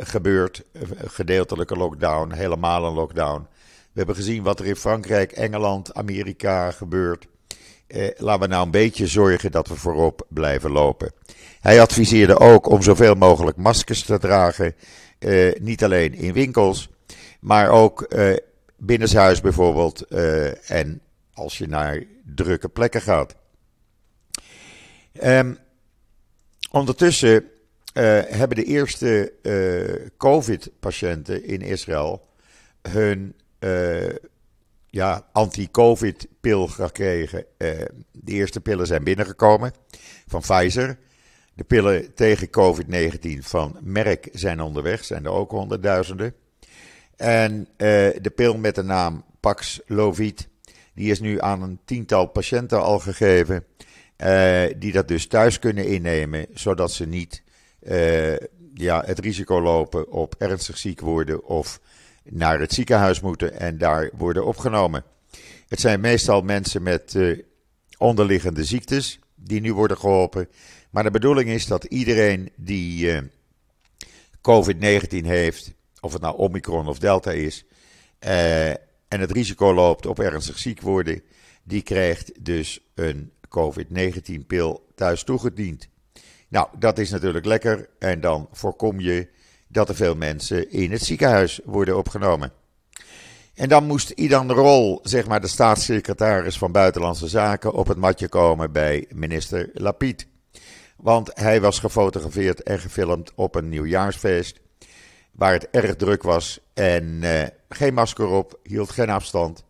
gebeurt. 0.00 0.62
Gedeeltelijke 1.06 1.76
lockdown, 1.76 2.32
helemaal 2.32 2.84
een 2.84 2.94
lockdown. 2.94 3.46
We 3.92 3.98
hebben 3.98 4.14
gezien 4.14 4.42
wat 4.42 4.58
er 4.58 4.66
in 4.66 4.76
Frankrijk, 4.76 5.32
Engeland, 5.32 5.94
Amerika 5.94 6.70
gebeurt. 6.70 7.26
Eh, 7.86 8.08
laten 8.16 8.40
we 8.40 8.46
nou 8.46 8.64
een 8.64 8.70
beetje 8.70 9.06
zorgen 9.06 9.50
dat 9.50 9.68
we 9.68 9.76
voorop 9.76 10.26
blijven 10.28 10.70
lopen. 10.70 11.12
Hij 11.60 11.80
adviseerde 11.80 12.38
ook 12.38 12.66
om 12.66 12.82
zoveel 12.82 13.14
mogelijk 13.14 13.56
maskers 13.56 14.02
te 14.02 14.18
dragen. 14.18 14.74
Eh, 15.18 15.52
niet 15.60 15.84
alleen 15.84 16.14
in 16.14 16.32
winkels, 16.32 16.88
maar 17.40 17.68
ook 17.68 18.02
eh, 18.02 18.36
binnenshuis 18.76 19.40
bijvoorbeeld. 19.40 20.00
Eh, 20.00 20.70
en 20.70 21.00
als 21.32 21.58
je 21.58 21.68
naar 21.68 22.02
drukke 22.34 22.68
plekken 22.68 23.00
gaat. 23.00 23.34
Um, 25.22 25.58
ondertussen 26.70 27.42
uh, 27.42 27.48
hebben 27.92 28.56
de 28.56 28.64
eerste 28.64 29.32
uh, 29.42 30.06
COVID-patiënten 30.16 31.44
in 31.44 31.60
Israël 31.60 32.28
hun 32.88 33.34
uh, 33.60 34.14
ja, 34.86 35.28
anti-COVID-pil 35.32 36.66
gekregen. 36.66 37.44
de 37.56 38.32
eerste 38.32 38.60
pillen 38.60 38.86
zijn 38.86 39.04
binnengekomen 39.04 39.72
van 40.26 40.40
Pfizer. 40.40 40.98
De 41.54 41.64
pillen 41.64 42.14
tegen 42.14 42.48
COVID-19 42.50 43.38
van 43.38 43.76
Merck 43.80 44.28
zijn 44.32 44.60
onderweg, 44.60 45.04
zijn 45.04 45.24
er 45.24 45.30
ook 45.30 45.50
honderdduizenden. 45.50 46.34
En 47.16 47.68
de 47.76 48.32
pil 48.34 48.56
met 48.56 48.74
de 48.74 48.82
naam 48.82 49.24
Paxlovid, 49.40 50.48
die 50.94 51.10
is 51.10 51.20
nu 51.20 51.40
aan 51.40 51.62
een 51.62 51.78
tiental 51.84 52.26
patiënten 52.26 52.82
al 52.82 52.98
gegeven. 52.98 53.64
Die 54.78 54.92
dat 54.92 55.08
dus 55.08 55.26
thuis 55.26 55.58
kunnen 55.58 55.86
innemen, 55.86 56.46
zodat 56.54 56.92
ze 56.92 57.06
niet 57.06 57.42
uh, 57.82 58.36
ja, 58.74 59.02
het 59.06 59.18
risico 59.18 59.60
lopen 59.60 60.10
op 60.10 60.34
ernstig 60.38 60.78
ziek 60.78 61.00
worden 61.00 61.44
of 61.44 61.80
naar 62.24 62.60
het 62.60 62.72
ziekenhuis 62.72 63.20
moeten 63.20 63.60
en 63.60 63.78
daar 63.78 64.10
worden 64.16 64.46
opgenomen. 64.46 65.04
Het 65.68 65.80
zijn 65.80 66.00
meestal 66.00 66.40
mensen 66.40 66.82
met 66.82 67.14
uh, 67.14 67.38
onderliggende 67.98 68.64
ziektes 68.64 69.18
die 69.34 69.60
nu 69.60 69.74
worden 69.74 69.98
geholpen. 69.98 70.48
Maar 70.90 71.02
de 71.02 71.10
bedoeling 71.10 71.48
is 71.48 71.66
dat 71.66 71.84
iedereen 71.84 72.50
die 72.56 73.20
COVID-19 74.36 75.26
heeft, 75.26 75.72
of 76.00 76.12
het 76.12 76.22
nou 76.22 76.36
Omicron 76.36 76.88
of 76.88 76.98
Delta 76.98 77.30
is, 77.30 77.64
en 79.12 79.20
het 79.20 79.30
risico 79.30 79.74
loopt 79.74 80.06
op 80.06 80.18
ernstig 80.20 80.58
ziek 80.58 80.80
worden, 80.80 81.22
die 81.62 81.82
krijgt 81.82 82.44
dus 82.44 82.80
een 82.94 83.32
COVID-19-pil 83.48 84.86
thuis 84.94 85.22
toegediend. 85.22 85.88
Nou, 86.52 86.68
dat 86.78 86.98
is 86.98 87.10
natuurlijk 87.10 87.44
lekker 87.44 87.88
en 87.98 88.20
dan 88.20 88.48
voorkom 88.50 89.00
je 89.00 89.28
dat 89.68 89.88
er 89.88 89.94
veel 89.94 90.14
mensen 90.14 90.70
in 90.70 90.92
het 90.92 91.02
ziekenhuis 91.02 91.60
worden 91.64 91.96
opgenomen. 91.96 92.52
En 93.54 93.68
dan 93.68 93.84
moest 93.84 94.10
Idan 94.10 94.50
Rol, 94.50 95.00
zeg 95.02 95.26
maar 95.26 95.40
de 95.40 95.46
staatssecretaris 95.46 96.58
van 96.58 96.72
Buitenlandse 96.72 97.28
Zaken, 97.28 97.72
op 97.72 97.86
het 97.86 97.98
matje 97.98 98.28
komen 98.28 98.72
bij 98.72 99.06
minister 99.14 99.70
Lapid. 99.72 100.26
Want 100.96 101.30
hij 101.34 101.60
was 101.60 101.78
gefotografeerd 101.78 102.62
en 102.62 102.78
gefilmd 102.78 103.32
op 103.34 103.54
een 103.54 103.68
nieuwjaarsfeest. 103.68 104.60
Waar 105.30 105.52
het 105.52 105.70
erg 105.70 105.96
druk 105.96 106.22
was 106.22 106.60
en 106.74 107.04
uh, 107.04 107.42
geen 107.68 107.94
masker 107.94 108.26
op, 108.26 108.58
hield 108.62 108.90
geen 108.90 109.10
afstand. 109.10 109.64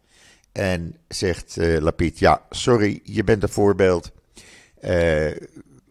En 0.52 0.96
zegt 1.08 1.56
uh, 1.56 1.80
Lapid: 1.80 2.18
Ja, 2.18 2.42
sorry, 2.50 3.00
je 3.02 3.24
bent 3.24 3.42
een 3.42 3.48
voorbeeld. 3.48 4.10
Uh, 4.80 5.30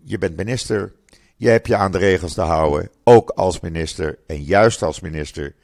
je 0.04 0.18
bent 0.18 0.38
minister. 0.38 0.94
Je 1.36 1.50
hebt 1.50 1.68
je 1.68 1.76
aan 1.76 1.92
de 1.92 1.98
regels 1.98 2.34
te 2.34 2.42
houden. 2.42 2.90
Ook 3.04 3.30
als 3.30 3.60
minister 3.60 4.18
en 4.28 4.44
juist 4.44 4.82
als 4.82 5.00
minister. 5.00 5.56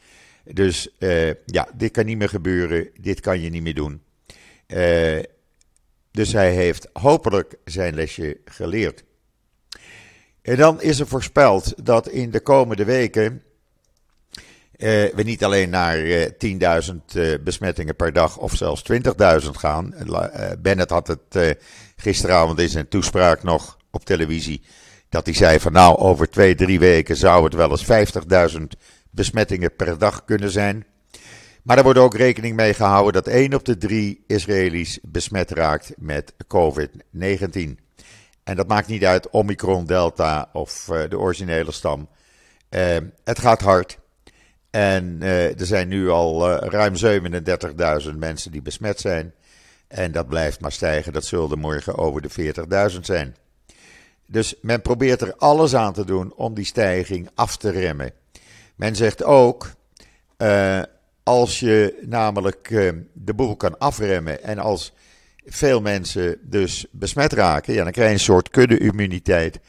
Dus 0.44 0.90
uh, 1.00 1.34
ja, 1.46 1.68
dit 1.76 1.92
kan 1.92 2.06
niet 2.06 2.18
meer 2.18 2.30
gebeuren. 2.30 2.90
Dit 3.00 3.20
kan 3.20 3.42
je 3.42 3.50
niet 3.50 3.62
meer 3.62 3.74
doen. 3.74 4.02
dus 6.12 6.34
hij 6.34 6.52
heeft 6.52 6.90
hopelijk 6.94 7.56
zijn 7.66 7.96
lesje 7.96 8.38
geleerd. 8.46 9.04
En 10.42 10.58
dan 10.58 10.82
is 10.82 11.00
er 11.00 11.08
voorspeld 11.08 11.86
dat 11.86 12.08
in 12.08 12.32
de 12.32 12.40
komende 12.40 12.86
weken 12.86 13.44
uh, 14.78 15.14
we 15.14 15.24
niet 15.24 15.44
alleen 15.44 15.70
naar 15.70 16.00
uh, 16.00 16.26
10.000 16.90 16.96
uh, 17.16 17.34
besmettingen 17.44 17.96
per 17.96 18.14
dag 18.14 18.38
of 18.38 18.56
zelfs 18.56 18.84
20.000 18.92 19.50
gaan. 19.52 19.94
Bennett 20.60 20.90
had 20.90 21.08
het 21.08 21.58
gisteravond 21.96 22.60
in 22.60 22.70
zijn 22.70 22.88
toespraak 22.88 23.44
nog 23.44 23.77
op 23.92 24.06
televisie. 24.06 24.62
Dat 25.10 25.26
hij 25.26 25.36
zei 25.36 25.60
van 25.60 25.72
nou 25.72 25.98
over 25.98 26.30
twee, 26.30 26.56
drie 26.56 26.80
weken 26.80 27.16
zou 27.16 27.44
het 27.44 27.54
wel 27.54 27.72
eens 27.72 28.56
50.000 28.56 28.64
besmettingen 29.10 29.76
per 29.76 29.98
dag 29.98 30.26
kunnen 30.26 30.52
zijn. 30.52 30.86
Maar 31.64 31.78
er 31.78 31.84
wordt 31.84 32.00
ook 32.00 32.16
rekening 32.16 32.56
mee 32.56 32.74
gehouden 32.74 33.14
dat 33.14 33.34
1 33.34 33.54
op 33.54 33.66
de 33.66 33.78
3 33.78 34.24
Israëli's 34.28 35.00
besmet 35.02 35.52
raakt 35.52 35.94
met 35.98 36.34
COVID-19. 36.44 37.86
En 38.44 38.56
dat 38.56 38.68
maakt 38.68 38.88
niet 38.88 39.06
uit 39.06 39.30
Omicron, 39.30 39.86
Delta 39.86 40.50
of 40.54 40.86
de 41.10 41.20
originele 41.20 41.72
stam. 41.72 42.10
het 43.24 43.40
gaat 43.40 43.62
hard. 43.62 43.98
En 44.70 45.18
uh, 45.22 45.60
er 45.60 45.66
zijn 45.66 45.88
nu 45.88 46.10
al 46.10 46.50
ruim 46.50 46.94
37.000 48.04 48.18
mensen 48.18 48.52
die 48.52 48.62
besmet 48.62 49.00
zijn. 49.00 49.34
En 49.88 50.12
dat 50.12 50.28
blijft 50.28 50.60
maar 50.60 50.72
stijgen. 50.72 51.14
Dat 51.14 51.26
zullen 51.26 51.60
morgen 51.60 51.98
over 51.98 52.22
de 52.22 52.54
40.000 52.94 53.00
zijn. 53.00 53.36
Dus 54.28 54.56
men 54.62 54.82
probeert 54.82 55.22
er 55.22 55.36
alles 55.36 55.76
aan 55.76 55.94
te 55.94 56.06
doen 56.06 56.34
om 56.36 56.54
die 56.54 56.66
stijging 56.66 57.30
af 57.36 57.58
te 57.58 57.70
remmen. 57.70 58.12
Men 58.76 58.96
zegt 58.96 59.24
ook, 59.24 59.72
uh, 60.38 60.82
als 61.24 61.60
je 61.60 62.04
namelijk 62.06 62.70
de 63.14 63.34
boel 63.34 63.56
kan 63.56 63.78
afremmen 63.78 64.44
en 64.44 64.58
als 64.60 64.94
veel 65.46 65.82
mensen 65.82 66.38
dus 66.42 66.86
besmet 66.92 67.34
raken, 67.34 67.74
ja, 67.74 67.84
dan 67.84 67.92
krijg 67.92 68.08
je 68.08 68.14
een 68.14 68.20
soort 68.20 68.50
kudde-immuniteit. 68.50 69.60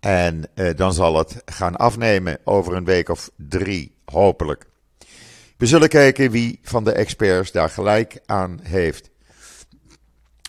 En 0.00 0.44
dan 0.76 0.92
zal 0.92 1.16
het 1.16 1.42
gaan 1.44 1.76
afnemen 1.76 2.38
over 2.44 2.74
een 2.74 2.84
week 2.84 3.08
of 3.08 3.30
drie 3.36 3.98
Hopelijk. 4.10 4.66
We 5.56 5.66
zullen 5.66 5.88
kijken 5.88 6.30
wie 6.30 6.58
van 6.62 6.84
de 6.84 6.92
experts 6.92 7.52
daar 7.52 7.70
gelijk 7.70 8.20
aan 8.26 8.60
heeft. 8.62 9.10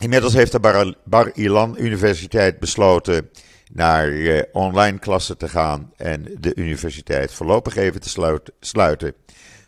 Inmiddels 0.02 0.34
heeft 0.34 0.52
de 0.52 0.96
Bar 1.04 1.32
Ilan 1.34 1.76
Universiteit 1.80 2.60
besloten 2.60 3.30
naar 3.72 4.12
eh, 4.12 4.42
online 4.52 5.00
klassen 5.00 5.38
te 5.38 5.50
gaan 5.50 5.92
en 5.96 6.36
de 6.40 6.56
universiteit 6.56 7.34
voorlopig 7.34 7.76
even 7.76 8.02
te 8.02 8.36
sluiten 8.60 9.14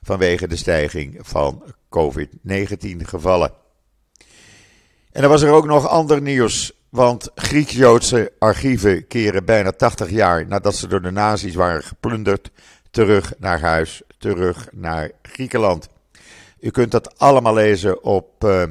vanwege 0.01 0.47
de 0.47 0.55
stijging 0.55 1.17
van 1.21 1.63
COVID-19 1.89 2.97
gevallen. 2.97 3.51
En 5.11 5.23
er 5.23 5.29
was 5.29 5.41
er 5.41 5.51
ook 5.51 5.65
nog 5.65 5.87
ander 5.87 6.21
nieuws, 6.21 6.71
want 6.89 7.31
Grieks-Joodse 7.35 8.31
archieven 8.39 9.07
keren 9.07 9.45
bijna 9.45 9.71
80 9.71 10.09
jaar 10.09 10.47
nadat 10.47 10.75
ze 10.75 10.87
door 10.87 11.01
de 11.01 11.11
nazi's 11.11 11.55
waren 11.55 11.83
geplunderd 11.83 12.51
terug 12.91 13.33
naar 13.37 13.59
huis, 13.59 14.01
terug 14.17 14.67
naar 14.71 15.11
Griekenland. 15.21 15.87
U 16.59 16.69
kunt 16.69 16.91
dat 16.91 17.19
allemaal 17.19 17.53
lezen 17.53 18.03
op 18.03 18.43
uh, 18.43 18.63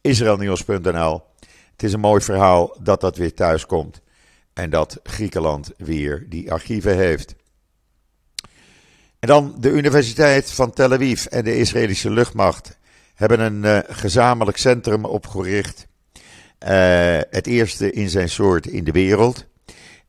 israelnieuws.nl. 0.00 1.22
Het 1.72 1.82
is 1.82 1.92
een 1.92 2.00
mooi 2.00 2.20
verhaal 2.20 2.76
dat 2.82 3.00
dat 3.00 3.16
weer 3.16 3.34
thuis 3.34 3.66
komt 3.66 4.02
en 4.54 4.70
dat 4.70 5.00
Griekenland 5.02 5.72
weer 5.76 6.26
die 6.28 6.52
archieven 6.52 6.96
heeft. 6.96 7.34
En 9.18 9.28
dan 9.28 9.54
de 9.58 9.70
Universiteit 9.70 10.50
van 10.50 10.72
Tel 10.72 10.92
Aviv 10.92 11.24
en 11.24 11.44
de 11.44 11.58
Israëlische 11.58 12.10
luchtmacht 12.10 12.78
hebben 13.14 13.40
een 13.40 13.64
uh, 13.64 13.78
gezamenlijk 13.86 14.56
centrum 14.56 15.04
opgericht. 15.04 15.86
Uh, 16.68 17.20
het 17.30 17.46
eerste 17.46 17.92
in 17.92 18.08
zijn 18.08 18.28
soort 18.28 18.66
in 18.66 18.84
de 18.84 18.92
wereld. 18.92 19.46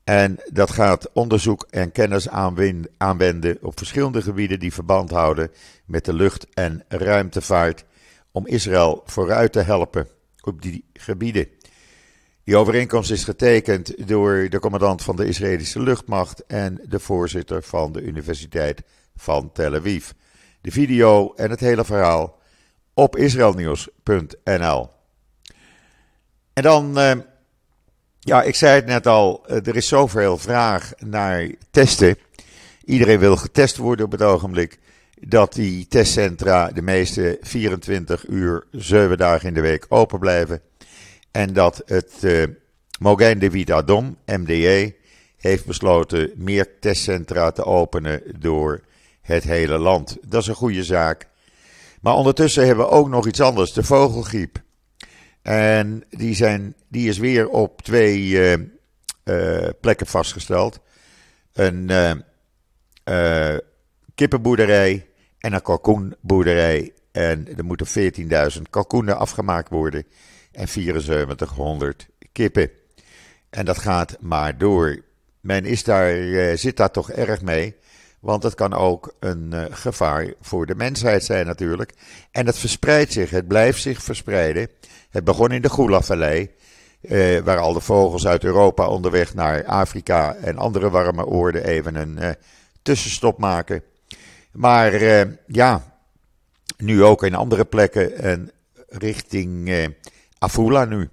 En 0.04 0.40
dat 0.46 0.72
gaat 0.72 1.12
onderzoek 1.14 1.68
en 1.70 1.92
kennis 1.92 2.30
aanwenden 2.98 3.58
op 3.62 3.78
verschillende 3.78 4.22
gebieden 4.22 4.60
die 4.60 4.74
verband 4.74 5.10
houden 5.10 5.52
met 5.86 6.06
de 6.06 6.14
lucht- 6.14 6.48
en 6.54 6.84
ruimtevaart 6.88 7.86
om 8.32 8.48
Israël 8.48 9.04
vooruit 9.06 9.52
te 9.52 9.62
helpen 9.62 10.08
op 10.42 10.62
die 10.62 10.86
gebieden. 10.94 11.48
Die 12.46 12.58
overeenkomst 12.58 13.12
is 13.12 13.24
getekend 13.24 14.08
door 14.08 14.50
de 14.50 14.60
commandant 14.60 15.04
van 15.04 15.16
de 15.16 15.26
Israëlische 15.26 15.80
luchtmacht 15.80 16.46
en 16.46 16.82
de 16.84 17.00
voorzitter 17.00 17.64
van 17.64 17.92
de 17.92 18.02
Universiteit 18.02 18.82
van 19.16 19.52
Tel 19.52 19.76
Aviv. 19.76 20.10
De 20.62 20.72
video 20.72 21.34
en 21.36 21.50
het 21.50 21.60
hele 21.60 21.86
verhaal 21.86 22.40
op 22.94 23.18
israelnieuws.nl. 23.18 24.90
En 26.54 26.64
dan 26.64 27.00
eh, 27.00 27.12
ja, 28.20 28.44
ik 28.44 28.56
zei 28.56 28.76
het 28.76 28.86
net 28.86 29.08
al, 29.08 29.46
eh, 29.46 29.68
er 29.68 29.76
is 29.76 29.88
zoveel 29.88 30.38
vraag 30.38 30.92
naar 30.98 31.50
testen. 31.72 32.18
Iedereen 32.84 33.20
wil 33.20 33.36
getest 33.36 33.78
worden 33.78 34.06
op 34.06 34.12
het 34.12 34.22
ogenblik. 34.22 34.80
Dat 35.20 35.54
die 35.54 35.88
testcentra 35.88 36.72
de 36.72 36.82
meeste 36.82 37.38
24 37.42 38.28
uur, 38.28 38.66
7 38.72 39.18
dagen 39.18 39.48
in 39.48 39.54
de 39.54 39.62
week 39.62 39.86
open 39.90 40.20
blijven. 40.20 40.62
En 41.36 41.54
dat 41.54 41.82
het 41.86 42.14
uh, 42.22 42.44
Mogain 43.00 43.40
David 43.40 43.72
Adom, 43.72 44.18
MDE, 44.26 44.96
heeft 45.38 45.66
besloten 45.66 46.32
meer 46.36 46.80
testcentra 46.80 47.52
te 47.52 47.64
openen 47.64 48.22
door 48.40 48.82
het 49.22 49.44
hele 49.44 49.78
land. 49.78 50.18
Dat 50.26 50.42
is 50.42 50.48
een 50.48 50.56
goede 50.56 50.84
zaak. 50.84 51.28
Maar 52.02 52.14
ondertussen 52.14 52.66
hebben 52.66 52.86
we 52.86 52.92
ook 52.92 53.10
nog 53.10 53.28
iets 53.28 53.42
anders, 53.42 53.74
de 53.74 53.84
vogelgriep. 53.84 54.62
En 55.42 56.04
die, 56.10 56.36
zijn, 56.36 56.76
die 56.88 57.10
is 57.10 57.18
weer 57.18 57.50
op 57.50 57.82
twee 57.82 58.40
plekken 59.82 60.08
vastgesteld. 60.08 60.80
Een 61.54 61.92
kippenboerderij 64.16 65.08
en 65.40 65.54
een 65.54 65.62
kalkoenboerderij. 65.62 66.94
En 67.12 67.58
er 67.58 67.66
moeten 67.66 68.14
14.000 68.56 68.62
kalkoenen 68.70 69.18
afgemaakt 69.18 69.70
worden 69.70 70.06
en 70.56 70.68
7400 70.68 72.08
kippen. 72.32 72.70
En 73.50 73.66
dat 73.66 73.78
gaat 73.78 74.18
maar 74.20 74.58
door. 74.58 75.02
Men 75.42 75.66
is 75.66 75.84
daar, 75.84 76.18
uh, 76.18 76.58
zit 76.58 76.78
daar 76.78 76.92
toch 76.92 77.12
erg 77.12 77.42
mee. 77.42 77.76
Want 78.20 78.44
het 78.44 78.56
kan 78.56 78.74
ook 78.74 79.16
een 79.20 79.52
uh, 79.54 79.66
gevaar 79.70 80.34
voor 80.42 80.66
de 80.66 80.76
mensheid 80.76 81.24
zijn 81.24 81.46
natuurlijk. 81.46 81.94
En 82.32 82.46
het 82.46 82.58
verspreidt 82.58 83.12
zich, 83.12 83.30
het 83.30 83.48
blijft 83.48 83.82
zich 83.82 84.04
verspreiden. 84.04 84.70
Het 85.10 85.24
begon 85.24 85.52
in 85.52 85.62
de 85.62 85.70
Gula-vallei, 85.70 86.50
uh, 87.02 87.40
waar 87.40 87.58
al 87.58 87.74
de 87.74 87.82
vogels 87.82 88.28
uit 88.28 88.44
Europa 88.44 88.88
onderweg 88.88 89.34
naar 89.34 89.66
Afrika 89.66 90.36
en 90.36 90.58
andere 90.58 90.90
warme 90.90 91.26
oorden 91.26 91.64
even 91.64 91.96
een 91.96 92.36
tussenstop 92.82 93.38
maken. 93.40 93.84
Maar 94.52 94.94
ja, 95.48 95.98
nu 96.78 97.04
ook 97.04 97.24
in 97.24 97.36
andere 97.36 97.66
plekken 97.66 98.18
en 98.18 98.52
richting 98.88 99.70
Afula 100.38 100.86
nu. 100.86 101.10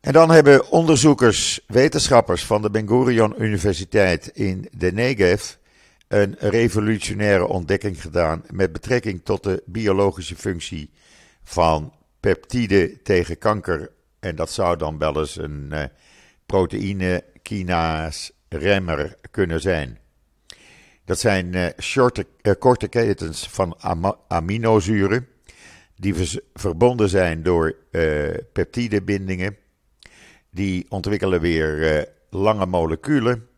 En 0.00 0.12
dan 0.12 0.30
hebben 0.30 0.70
onderzoekers, 0.70 1.60
wetenschappers 1.66 2.44
van 2.44 2.62
de 2.62 2.70
Ben 2.70 2.88
Gurion 2.88 3.34
Universiteit 3.42 4.26
in 4.26 4.68
de 4.72 4.92
Negev 4.92 5.54
een 6.08 6.36
revolutionaire 6.38 7.46
ontdekking 7.46 8.00
gedaan 8.00 8.44
met 8.50 8.72
betrekking 8.72 9.24
tot 9.24 9.42
de 9.42 9.62
biologische 9.66 10.36
functie 10.36 10.90
van 11.42 11.92
peptide 12.20 13.02
tegen 13.02 13.38
kanker. 13.38 13.90
En 14.20 14.36
dat 14.36 14.50
zou 14.50 14.76
dan 14.76 14.98
wel 14.98 15.20
eens 15.20 15.36
een 15.36 15.68
uh, 15.72 15.84
proteïne 16.46 17.24
kinaas 17.42 18.32
remmer 18.48 19.16
kunnen 19.30 19.60
zijn. 19.60 19.98
Dat 21.04 21.18
zijn 21.18 21.74
shorte, 21.80 22.26
uh, 22.42 22.52
korte 22.58 22.88
ketens 22.88 23.48
van 23.48 23.76
aminozuren 24.28 25.28
die 25.96 26.40
verbonden 26.54 27.08
zijn 27.08 27.42
door 27.42 27.76
peptidebindingen 28.52 29.56
die 30.56 30.86
ontwikkelen 30.88 31.40
weer 31.40 31.96
uh, 31.96 32.02
lange 32.30 32.66
moleculen. 32.66 33.48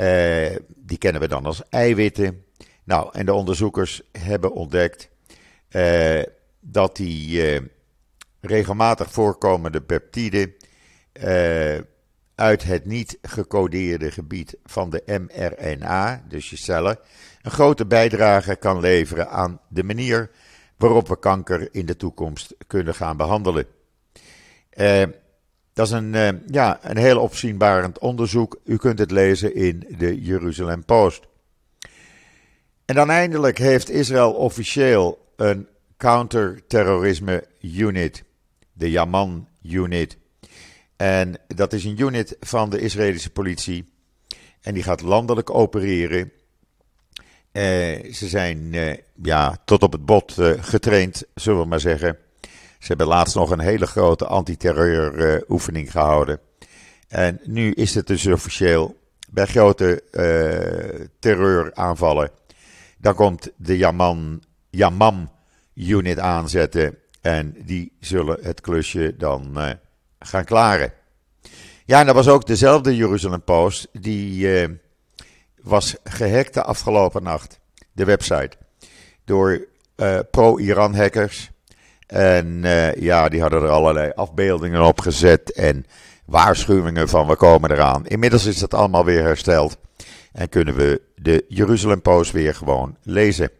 Uh, 0.00 0.56
die 0.68 0.98
kennen 0.98 1.20
we 1.20 1.28
dan 1.28 1.44
als 1.44 1.62
eiwitten. 1.68 2.44
Nou, 2.84 3.08
en 3.12 3.26
de 3.26 3.32
onderzoekers 3.32 4.02
hebben 4.12 4.52
ontdekt 4.52 5.08
uh, 5.70 6.22
dat 6.60 6.96
die 6.96 7.60
regelmatig 8.40 9.12
voorkomende 9.12 9.80
peptiden 9.80 10.54
uit 12.34 12.64
het 12.64 12.84
niet 12.84 13.18
gecodeerde 13.22 14.10
gebied 14.10 14.56
van 14.64 14.90
de 14.90 15.02
mRNA, 15.06 16.24
dus 16.28 16.50
je 16.50 16.56
cellen, 16.56 16.98
een 17.42 17.50
grote 17.50 17.86
bijdrage 17.86 18.56
kan 18.56 18.80
leveren 18.80 19.30
aan 19.30 19.60
de 19.68 19.84
manier 19.84 20.30
waarop 20.76 21.08
we 21.08 21.18
kanker 21.18 21.68
in 21.72 21.86
de 21.86 21.96
toekomst 21.96 22.54
kunnen 22.66 22.94
gaan 22.94 23.16
behandelen. 23.16 23.66
Dat 25.74 25.86
is 25.86 25.92
een, 25.92 26.14
uh, 26.14 26.28
ja, 26.46 26.78
een 26.82 26.96
heel 26.96 27.20
opzienbarend 27.20 27.98
onderzoek. 27.98 28.60
U 28.64 28.76
kunt 28.76 28.98
het 28.98 29.10
lezen 29.10 29.54
in 29.54 29.86
de 29.98 30.22
Jeruzalem 30.22 30.84
Post. 30.84 31.26
En 32.84 32.94
dan 32.94 33.10
eindelijk 33.10 33.58
heeft 33.58 33.90
Israël 33.90 34.32
officieel 34.32 35.32
een 35.36 35.68
counterterrorisme 35.96 37.44
unit, 37.60 38.24
de 38.72 38.90
Yaman 38.90 39.48
unit. 39.62 40.16
En 40.96 41.34
dat 41.46 41.72
is 41.72 41.84
een 41.84 42.00
unit 42.00 42.36
van 42.40 42.70
de 42.70 42.80
Israëlische 42.80 43.30
politie. 43.30 43.92
En 44.60 44.74
die 44.74 44.82
gaat 44.82 45.00
landelijk 45.00 45.50
opereren. 45.50 46.32
Uh, 47.56 47.62
ze 48.12 48.28
zijn 48.28 48.72
uh, 48.72 48.94
ja, 49.22 49.56
tot 49.64 49.82
op 49.82 49.92
het 49.92 50.06
bot 50.06 50.36
getraind, 50.60 51.24
zullen 51.34 51.60
we 51.60 51.66
maar 51.66 51.80
zeggen. 51.80 52.18
Ze 52.78 52.86
hebben 52.86 53.06
laatst 53.06 53.34
nog 53.34 53.50
een 53.50 53.60
hele 53.60 53.86
grote 53.86 54.26
antiterreuroefening 54.26 55.90
gehouden. 55.90 56.40
En 57.08 57.40
nu 57.44 57.72
is 57.72 57.94
het 57.94 58.06
dus 58.06 58.26
officieel 58.26 58.96
bij 59.30 59.46
grote 59.46 60.02
terreuraanvallen. 61.18 62.30
Dan 62.98 63.14
komt 63.14 63.50
de 63.56 63.76
Yaman, 63.76 64.42
Yamam 64.70 65.30
unit 65.74 66.18
aanzetten. 66.18 66.98
En 67.20 67.54
die 67.64 67.92
zullen 68.00 68.38
het 68.42 68.60
klusje 68.60 69.14
dan 69.18 69.58
gaan 70.18 70.44
klaren. 70.44 70.92
Ja, 71.84 72.00
en 72.00 72.06
dat 72.06 72.14
was 72.14 72.28
ook 72.28 72.46
dezelfde 72.46 72.96
Jeruzalem 72.96 73.42
Post. 73.42 73.88
Die 73.92 74.48
was 75.64 75.96
gehackt 76.04 76.54
de 76.54 76.62
afgelopen 76.62 77.22
nacht. 77.22 77.58
De 77.92 78.04
website. 78.04 78.50
Door 79.24 79.66
pro-Iran 80.30 80.94
hackers. 80.94 81.50
En 82.06 82.46
uh, 82.46 82.94
ja, 82.94 83.28
die 83.28 83.40
hadden 83.40 83.62
er 83.62 83.68
allerlei 83.68 84.12
afbeeldingen 84.14 84.82
op 84.82 85.00
gezet 85.00 85.52
en 85.52 85.86
waarschuwingen 86.24 87.08
van 87.08 87.26
we 87.26 87.36
komen 87.36 87.70
eraan. 87.70 88.06
Inmiddels 88.06 88.44
is 88.44 88.58
dat 88.58 88.74
allemaal 88.74 89.04
weer 89.04 89.22
hersteld 89.22 89.76
en 90.32 90.48
kunnen 90.48 90.74
we 90.74 91.00
de 91.16 91.44
Jeruzalem 91.48 92.02
Post 92.02 92.32
weer 92.32 92.54
gewoon 92.54 92.96
lezen. 93.02 93.50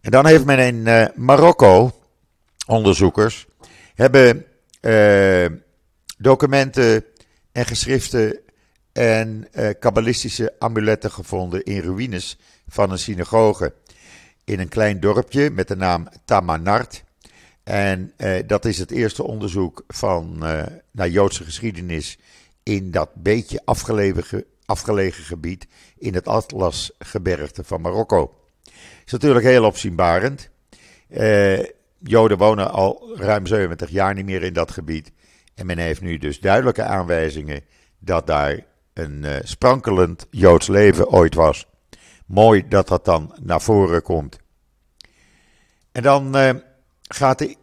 En 0.00 0.10
dan 0.10 0.26
heeft 0.26 0.44
men 0.44 0.58
in 0.58 0.74
uh, 0.74 1.06
Marokko, 1.14 1.90
onderzoekers, 2.66 3.46
hebben 3.94 4.44
documenten 6.18 7.04
en 7.52 7.66
geschriften 7.66 8.38
en 8.98 9.48
kabbalistische 9.78 10.54
amuletten 10.58 11.10
gevonden 11.10 11.64
in 11.64 11.80
ruïnes 11.80 12.38
van 12.68 12.90
een 12.90 12.98
synagoge. 12.98 13.72
In 14.44 14.60
een 14.60 14.68
klein 14.68 15.00
dorpje 15.00 15.50
met 15.50 15.68
de 15.68 15.76
naam 15.76 16.08
Tamanart. 16.24 17.04
En 17.68 18.12
eh, 18.16 18.46
dat 18.46 18.64
is 18.64 18.78
het 18.78 18.90
eerste 18.90 19.22
onderzoek 19.22 19.84
van, 19.88 20.46
eh, 20.46 20.62
naar 20.90 21.08
Joodse 21.08 21.44
geschiedenis 21.44 22.18
in 22.62 22.90
dat 22.90 23.10
beetje 23.14 23.60
afgelegen, 23.64 24.44
afgelegen 24.64 25.24
gebied 25.24 25.66
in 25.98 26.14
het 26.14 26.28
Atlasgebergte 26.28 27.64
van 27.64 27.80
Marokko. 27.80 28.34
Is 29.04 29.12
natuurlijk 29.12 29.44
heel 29.44 29.64
opzienbarend. 29.64 30.50
Eh, 31.08 31.64
Joden 31.98 32.38
wonen 32.38 32.70
al 32.70 33.16
ruim 33.16 33.46
70 33.46 33.90
jaar 33.90 34.14
niet 34.14 34.24
meer 34.24 34.42
in 34.42 34.52
dat 34.52 34.70
gebied. 34.70 35.12
En 35.54 35.66
men 35.66 35.78
heeft 35.78 36.00
nu 36.00 36.18
dus 36.18 36.40
duidelijke 36.40 36.82
aanwijzingen 36.82 37.64
dat 37.98 38.26
daar 38.26 38.66
een 38.98 39.22
uh, 39.24 39.36
sprankelend 39.42 40.26
Joods 40.30 40.68
leven 40.68 41.08
ooit 41.08 41.34
was. 41.34 41.66
Mooi 42.26 42.68
dat 42.68 42.88
dat 42.88 43.04
dan 43.04 43.34
naar 43.40 43.60
voren 43.60 44.02
komt. 44.02 44.38
En 45.92 46.02
dan 46.02 46.36
uh, 46.36 46.50
gaat 47.02 47.56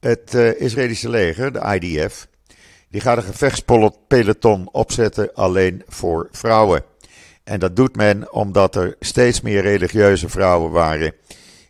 het 0.00 0.34
uh, 0.34 0.60
Israëlische 0.60 1.08
leger, 1.08 1.52
de 1.52 1.78
IDF, 1.80 2.28
die 2.88 3.00
gaat 3.00 3.16
een 3.16 3.22
gevechtspeloton 3.22 4.68
opzetten 4.72 5.34
alleen 5.34 5.82
voor 5.86 6.28
vrouwen. 6.30 6.82
En 7.44 7.60
dat 7.60 7.76
doet 7.76 7.96
men 7.96 8.32
omdat 8.32 8.74
er 8.74 8.96
steeds 9.00 9.40
meer 9.40 9.62
religieuze 9.62 10.28
vrouwen 10.28 10.70
waren. 10.70 11.14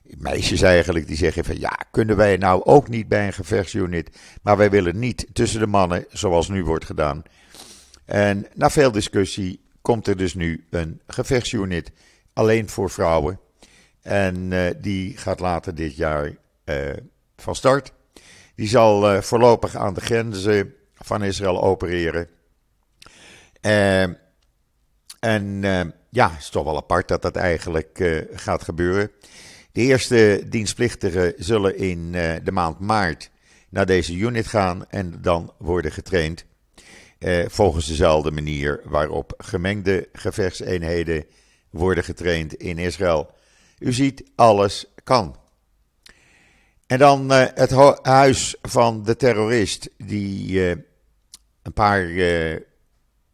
Meisjes 0.03 0.63
eigenlijk 0.63 1.07
die 1.07 1.17
zeggen 1.17 1.45
van 1.45 1.59
ja, 1.59 1.79
kunnen 1.91 2.17
wij 2.17 2.37
nou 2.37 2.65
ook 2.65 2.89
niet 2.89 3.09
bij 3.09 3.27
een 3.27 3.33
gevechtsunit. 3.33 4.19
Maar 4.43 4.57
wij 4.57 4.71
willen 4.71 4.99
niet 4.99 5.27
tussen 5.33 5.61
de 5.61 5.67
mannen, 5.67 6.05
zoals 6.09 6.49
nu 6.49 6.65
wordt 6.65 6.85
gedaan. 6.85 7.23
En 8.11 8.47
na 8.55 8.71
veel 8.71 8.93
discussie 8.93 9.61
komt 9.81 10.07
er 10.07 10.17
dus 10.17 10.35
nu 10.35 10.67
een 10.71 11.01
gevechtsunit 11.07 11.93
alleen 12.33 12.69
voor 12.69 12.91
vrouwen. 12.91 13.41
En 14.03 14.51
uh, 14.51 14.71
die 14.81 15.17
gaat 15.17 15.41
later 15.41 15.75
dit 15.75 15.97
jaar 15.97 16.37
uh, 16.65 16.93
van 17.37 17.55
start. 17.55 17.93
Die 18.55 18.69
zal 18.69 19.15
uh, 19.15 19.21
voorlopig 19.21 19.77
aan 19.77 19.95
de 19.95 20.01
grenzen 20.01 20.75
van 20.95 21.25
Israël 21.25 21.63
opereren. 21.63 22.29
Uh, 23.63 24.03
en 25.21 25.63
uh, 25.63 25.81
ja, 26.11 26.31
het 26.31 26.41
is 26.41 26.49
toch 26.49 26.65
wel 26.65 26.77
apart 26.77 27.09
dat 27.09 27.23
dat 27.23 27.37
eigenlijk 27.37 28.25
gaat 28.33 28.63
gebeuren. 28.63 29.11
De 29.73 29.81
eerste 29.81 30.45
dienstplichtigen 30.49 31.35
zullen 31.37 31.77
in 31.77 32.13
de 32.43 32.53
maand 32.53 32.79
maart 32.79 33.31
naar 33.69 33.87
deze 33.87 34.15
unit 34.15 34.47
gaan 34.47 34.87
en 34.89 35.23
dan 35.23 35.53
worden 35.59 35.93
getraind. 35.93 36.49
Volgens 37.47 37.87
dezelfde 37.87 38.31
manier 38.31 38.81
waarop 38.85 39.35
gemengde 39.39 40.09
gevechtseenheden 40.13 41.25
worden 41.71 42.05
getraind 42.05 42.55
in 42.55 42.79
Israël. 42.79 43.31
U 43.79 43.93
ziet, 43.93 44.31
alles 44.35 44.87
kan. 45.05 45.37
En 46.87 46.99
dan 46.99 47.33
uh, 47.33 47.45
het 47.55 47.71
huis 48.03 48.57
van 48.63 49.03
de 49.03 49.17
terrorist 49.17 49.91
die 49.97 50.51
uh, 50.51 50.71
een 51.63 51.73
paar, 51.73 52.03
uh, 52.03 52.57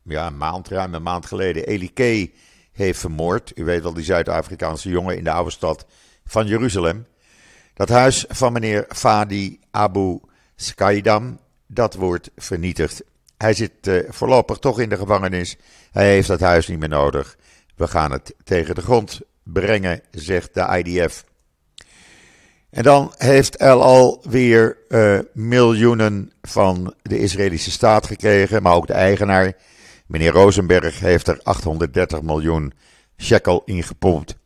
ja, 0.02 0.30
maand, 0.30 0.68
ruim 0.68 0.94
een 0.94 1.02
maand 1.02 1.26
geleden 1.26 1.66
Elie 1.66 2.34
heeft 2.72 3.00
vermoord. 3.00 3.52
U 3.54 3.64
weet 3.64 3.82
wel, 3.82 3.92
die 3.92 4.04
Zuid-Afrikaanse 4.04 4.88
jongen 4.88 5.16
in 5.16 5.24
de 5.24 5.30
oude 5.30 5.50
stad 5.50 5.86
van 6.24 6.46
Jeruzalem. 6.46 7.06
Dat 7.74 7.88
huis 7.88 8.24
van 8.28 8.52
meneer 8.52 8.84
Fadi 8.88 9.60
Abu 9.70 10.20
Skydam, 10.56 11.38
dat 11.66 11.94
wordt 11.94 12.30
vernietigd. 12.36 13.02
Hij 13.38 13.54
zit 13.54 13.86
uh, 13.86 14.02
voorlopig 14.08 14.58
toch 14.58 14.80
in 14.80 14.88
de 14.88 14.96
gevangenis. 14.96 15.56
Hij 15.92 16.08
heeft 16.08 16.28
dat 16.28 16.40
huis 16.40 16.66
niet 16.66 16.78
meer 16.78 16.88
nodig. 16.88 17.36
We 17.74 17.86
gaan 17.86 18.12
het 18.12 18.34
tegen 18.44 18.74
de 18.74 18.80
grond 18.80 19.20
brengen, 19.42 20.00
zegt 20.10 20.54
de 20.54 20.82
IDF. 20.84 21.24
En 22.70 22.82
dan 22.82 23.12
heeft 23.16 23.56
El 23.56 23.82
Al 23.82 24.22
weer 24.28 24.78
uh, 24.88 25.18
miljoenen 25.32 26.32
van 26.42 26.94
de 27.02 27.18
Israëlische 27.18 27.70
staat 27.70 28.06
gekregen, 28.06 28.62
maar 28.62 28.74
ook 28.74 28.86
de 28.86 28.92
eigenaar. 28.92 29.52
Meneer 30.06 30.32
Rosenberg 30.32 31.00
heeft 31.00 31.28
er 31.28 31.40
830 31.42 32.22
miljoen 32.22 32.72
shekel 33.16 33.62
in 33.64 33.82
gepompt. 33.82 34.36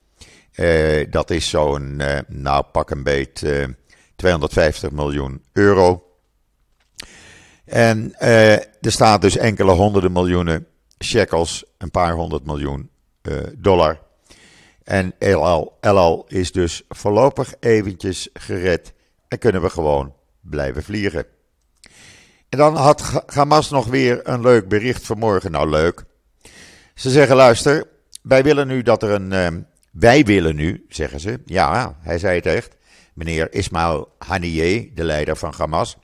Uh, 0.55 1.07
dat 1.11 1.31
is 1.31 1.49
zo'n, 1.49 2.03
nou 2.29 2.65
pak 2.73 2.91
een 2.91 3.03
beet, 3.03 3.45
250 4.17 4.91
miljoen 4.91 5.43
euro. 5.53 6.10
En 7.71 8.15
er 8.19 8.69
staat 8.81 9.21
dus 9.21 9.37
enkele 9.37 9.73
honderden 9.73 10.13
miljoenen 10.13 10.67
shekels, 11.05 11.65
een 11.79 11.91
paar 11.91 12.13
honderd 12.13 12.45
miljoen 12.45 12.91
dollar 13.57 13.99
en 14.91 15.15
El 15.19 15.77
Al 15.81 16.25
is 16.29 16.53
dus 16.53 16.83
voorlopig 16.89 17.55
eventjes 17.61 18.29
gered 18.33 18.93
en 19.29 19.39
kunnen 19.39 19.63
we 19.63 19.71
gewoon 19.71 20.15
blijven 20.41 20.83
vliegen. 20.83 21.27
En 22.49 22.59
dan 22.59 22.77
had 22.77 23.25
Hamas 23.27 23.71
nog 23.71 23.87
weer 23.87 24.21
een 24.29 24.41
leuk 24.41 24.69
bericht 24.69 25.07
vanmorgen. 25.07 25.51
Nou, 25.51 25.69
leuk. 25.69 26.05
Ze 26.95 27.11
zeggen: 27.11 27.37
luister, 27.37 27.87
wij 28.23 28.43
willen 28.43 28.67
nu 28.67 28.83
dat 28.83 29.03
er 29.03 29.11
een. 29.11 29.33
Uh, 29.33 29.63
wij 29.91 30.25
willen 30.25 30.57
nu, 30.57 30.85
zeggen 30.89 31.21
ze. 31.21 31.41
Ja, 31.45 31.97
hij 32.01 32.19
zei 32.19 32.37
het 32.37 32.47
echt. 32.47 32.77
Meneer 33.15 33.53
Ismail 33.53 34.15
Haniyeh, 34.19 34.95
de 34.95 35.05
leider 35.05 35.37
van 35.37 35.55
Hamas. 35.57 35.97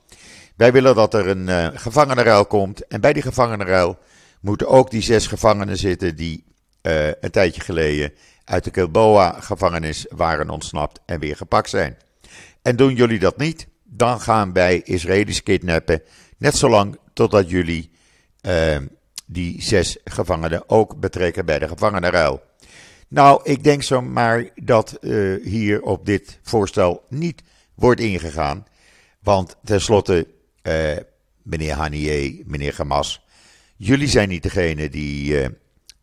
Wij 0.57 0.71
willen 0.71 0.95
dat 0.95 1.13
er 1.13 1.27
een 1.27 1.47
uh, 1.47 1.67
gevangenenruil 1.73 2.45
komt. 2.45 2.87
En 2.87 3.01
bij 3.01 3.13
die 3.13 3.21
gevangenenruil 3.21 3.97
moeten 4.41 4.67
ook 4.67 4.91
die 4.91 5.01
zes 5.01 5.27
gevangenen 5.27 5.77
zitten 5.77 6.15
die 6.15 6.43
uh, 6.81 7.07
een 7.07 7.31
tijdje 7.31 7.61
geleden 7.61 8.13
uit 8.45 8.63
de 8.63 8.71
Kilboa-gevangenis 8.71 10.05
waren 10.09 10.49
ontsnapt 10.49 10.99
en 11.05 11.19
weer 11.19 11.35
gepakt 11.35 11.69
zijn. 11.69 11.97
En 12.61 12.75
doen 12.75 12.95
jullie 12.95 13.19
dat 13.19 13.37
niet, 13.37 13.67
dan 13.83 14.21
gaan 14.21 14.53
wij 14.53 14.81
Israëli's 14.83 15.43
kidnappen, 15.43 16.01
net 16.37 16.55
zolang 16.55 16.97
totdat 17.13 17.49
jullie 17.49 17.91
uh, 18.41 18.77
die 19.25 19.61
zes 19.61 19.97
gevangenen 20.03 20.69
ook 20.69 20.99
betrekken 20.99 21.45
bij 21.45 21.59
de 21.59 21.67
gevangenenruil. 21.67 22.41
Nou, 23.07 23.41
ik 23.43 23.63
denk 23.63 23.83
zomaar 23.83 24.49
dat 24.55 24.97
uh, 25.01 25.45
hier 25.45 25.81
op 25.81 26.05
dit 26.05 26.39
voorstel 26.41 27.03
niet 27.09 27.41
wordt 27.75 27.99
ingegaan. 27.99 28.65
Want 29.19 29.57
tenslotte, 29.63 30.27
uh, 30.67 30.97
meneer 31.41 31.73
Hanier, 31.73 32.43
meneer 32.45 32.73
Gamas, 32.73 33.25
jullie 33.75 34.07
zijn 34.07 34.29
niet 34.29 34.43
degene 34.43 34.89
die 34.89 35.41
uh, 35.41 35.47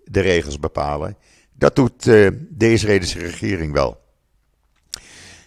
de 0.04 0.20
regels 0.20 0.58
bepalen. 0.58 1.16
Dat 1.52 1.76
doet 1.76 2.06
uh, 2.06 2.28
de 2.48 2.72
Israëlische 2.72 3.18
regering 3.18 3.72
wel. 3.72 4.00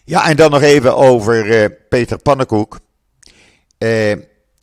Ja, 0.04 0.30
en 0.30 0.36
dan 0.36 0.52
nog 0.52 0.62
even 0.62 0.96
over 0.96 1.70
Peter 1.72 2.18
Pannenkoek. 2.18 2.80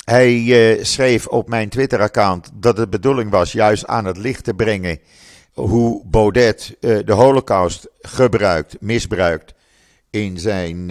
Hij 0.04 0.78
schreef 0.82 1.26
op 1.26 1.48
mijn 1.48 1.68
Twitter-account 1.68 2.50
dat 2.54 2.76
de 2.76 2.88
bedoeling 2.88 3.30
was 3.30 3.52
juist 3.52 3.86
aan 3.86 4.04
het 4.04 4.16
licht 4.16 4.44
te 4.44 4.54
brengen 4.54 4.98
hoe 5.52 6.02
Baudet 6.06 6.76
de 6.80 7.12
Holocaust 7.12 7.88
gebruikt, 8.00 8.80
misbruikt 8.80 9.54
in 10.10 10.38
zijn 10.38 10.90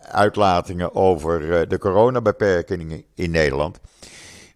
uitlatingen 0.00 0.94
over 0.94 1.68
de 1.68 1.78
coronabeperkingen 1.78 3.04
in 3.14 3.30
Nederland. 3.30 3.78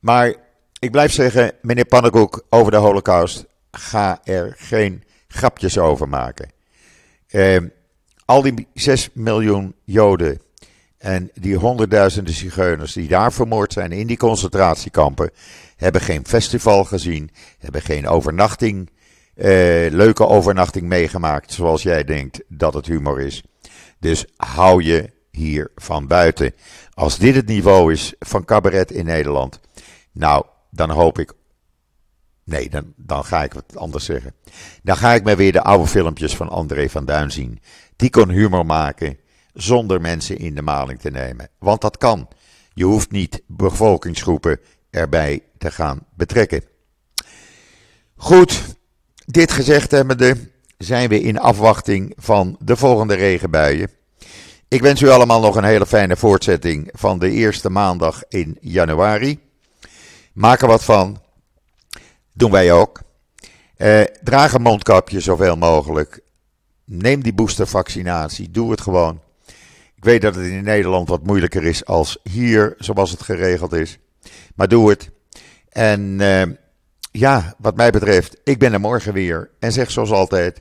Maar 0.00 0.34
ik 0.78 0.90
blijf 0.90 1.12
zeggen, 1.12 1.52
meneer 1.60 1.84
Pannenkoek, 1.84 2.44
over 2.48 2.70
de 2.70 2.76
Holocaust 2.76 3.44
ga 3.70 4.20
er 4.24 4.54
geen 4.58 5.02
grapjes 5.28 5.78
over 5.78 6.08
maken. 6.08 6.50
Uh, 7.30 7.56
al 8.24 8.42
die 8.42 8.66
6 8.74 9.08
miljoen 9.12 9.74
Joden 9.84 10.40
en 10.98 11.30
die 11.34 11.56
honderdduizenden 11.56 12.34
zigeuners 12.34 12.92
die 12.92 13.08
daar 13.08 13.32
vermoord 13.32 13.72
zijn 13.72 13.92
in 13.92 14.06
die 14.06 14.16
concentratiekampen, 14.16 15.30
hebben 15.76 16.00
geen 16.00 16.26
festival 16.26 16.84
gezien, 16.84 17.30
hebben 17.58 17.82
geen 17.82 18.08
overnachting, 18.08 18.90
uh, 19.34 19.44
leuke 19.90 20.26
overnachting 20.26 20.86
meegemaakt, 20.86 21.52
zoals 21.52 21.82
jij 21.82 22.04
denkt 22.04 22.40
dat 22.48 22.74
het 22.74 22.86
humor 22.86 23.20
is. 23.20 23.42
Dus 24.02 24.24
hou 24.36 24.82
je 24.82 25.10
hier 25.30 25.70
van 25.74 26.06
buiten. 26.06 26.54
Als 26.94 27.18
dit 27.18 27.34
het 27.34 27.46
niveau 27.46 27.92
is 27.92 28.14
van 28.18 28.44
cabaret 28.44 28.90
in 28.90 29.04
Nederland, 29.04 29.60
nou, 30.12 30.44
dan 30.70 30.90
hoop 30.90 31.18
ik 31.18 31.32
Nee, 32.44 32.70
dan, 32.70 32.92
dan 32.96 33.24
ga 33.24 33.42
ik 33.42 33.54
wat 33.54 33.76
anders 33.76 34.04
zeggen. 34.04 34.34
Dan 34.82 34.96
ga 34.96 35.12
ik 35.12 35.24
maar 35.24 35.36
weer 35.36 35.52
de 35.52 35.62
oude 35.62 35.86
filmpjes 35.86 36.36
van 36.36 36.48
André 36.48 36.88
van 36.88 37.04
Duin 37.04 37.30
zien. 37.30 37.60
Die 37.96 38.10
kon 38.10 38.28
humor 38.28 38.66
maken 38.66 39.18
zonder 39.52 40.00
mensen 40.00 40.38
in 40.38 40.54
de 40.54 40.62
maling 40.62 41.00
te 41.00 41.10
nemen. 41.10 41.48
Want 41.58 41.80
dat 41.80 41.98
kan. 41.98 42.28
Je 42.72 42.84
hoeft 42.84 43.10
niet 43.10 43.42
bevolkingsgroepen 43.46 44.60
erbij 44.90 45.42
te 45.58 45.70
gaan 45.70 46.06
betrekken. 46.14 46.64
Goed, 48.16 48.76
dit 49.26 49.52
gezegd 49.52 49.90
hebbende 49.90 50.51
zijn 50.84 51.08
we 51.08 51.20
in 51.20 51.38
afwachting 51.38 52.12
van 52.16 52.56
de 52.60 52.76
volgende 52.76 53.14
regenbuien. 53.14 53.90
Ik 54.68 54.80
wens 54.80 55.00
u 55.00 55.08
allemaal 55.08 55.40
nog 55.40 55.56
een 55.56 55.64
hele 55.64 55.86
fijne 55.86 56.16
voortzetting 56.16 56.88
van 56.92 57.18
de 57.18 57.30
eerste 57.30 57.70
maandag 57.70 58.22
in 58.28 58.56
januari. 58.60 59.38
Maak 60.32 60.62
er 60.62 60.68
wat 60.68 60.84
van. 60.84 61.20
Doen 62.32 62.50
wij 62.50 62.72
ook. 62.72 63.00
Eh, 63.76 64.00
draag 64.22 64.52
een 64.52 64.62
mondkapje 64.62 65.20
zoveel 65.20 65.56
mogelijk. 65.56 66.20
Neem 66.84 67.22
die 67.22 67.34
boostervaccinatie. 67.34 68.50
Doe 68.50 68.70
het 68.70 68.80
gewoon. 68.80 69.20
Ik 69.94 70.04
weet 70.04 70.22
dat 70.22 70.34
het 70.34 70.46
in 70.46 70.64
Nederland 70.64 71.08
wat 71.08 71.26
moeilijker 71.26 71.64
is 71.64 71.84
als 71.84 72.18
hier, 72.22 72.74
zoals 72.78 73.10
het 73.10 73.22
geregeld 73.22 73.72
is. 73.72 73.98
Maar 74.54 74.68
doe 74.68 74.90
het. 74.90 75.10
En 75.68 76.00
uh, 76.20 76.42
ja, 77.10 77.54
wat 77.58 77.76
mij 77.76 77.90
betreft, 77.90 78.36
ik 78.44 78.58
ben 78.58 78.72
er 78.72 78.80
morgen 78.80 79.12
weer. 79.12 79.50
En 79.58 79.72
zeg 79.72 79.90
zoals 79.90 80.10
altijd: 80.10 80.60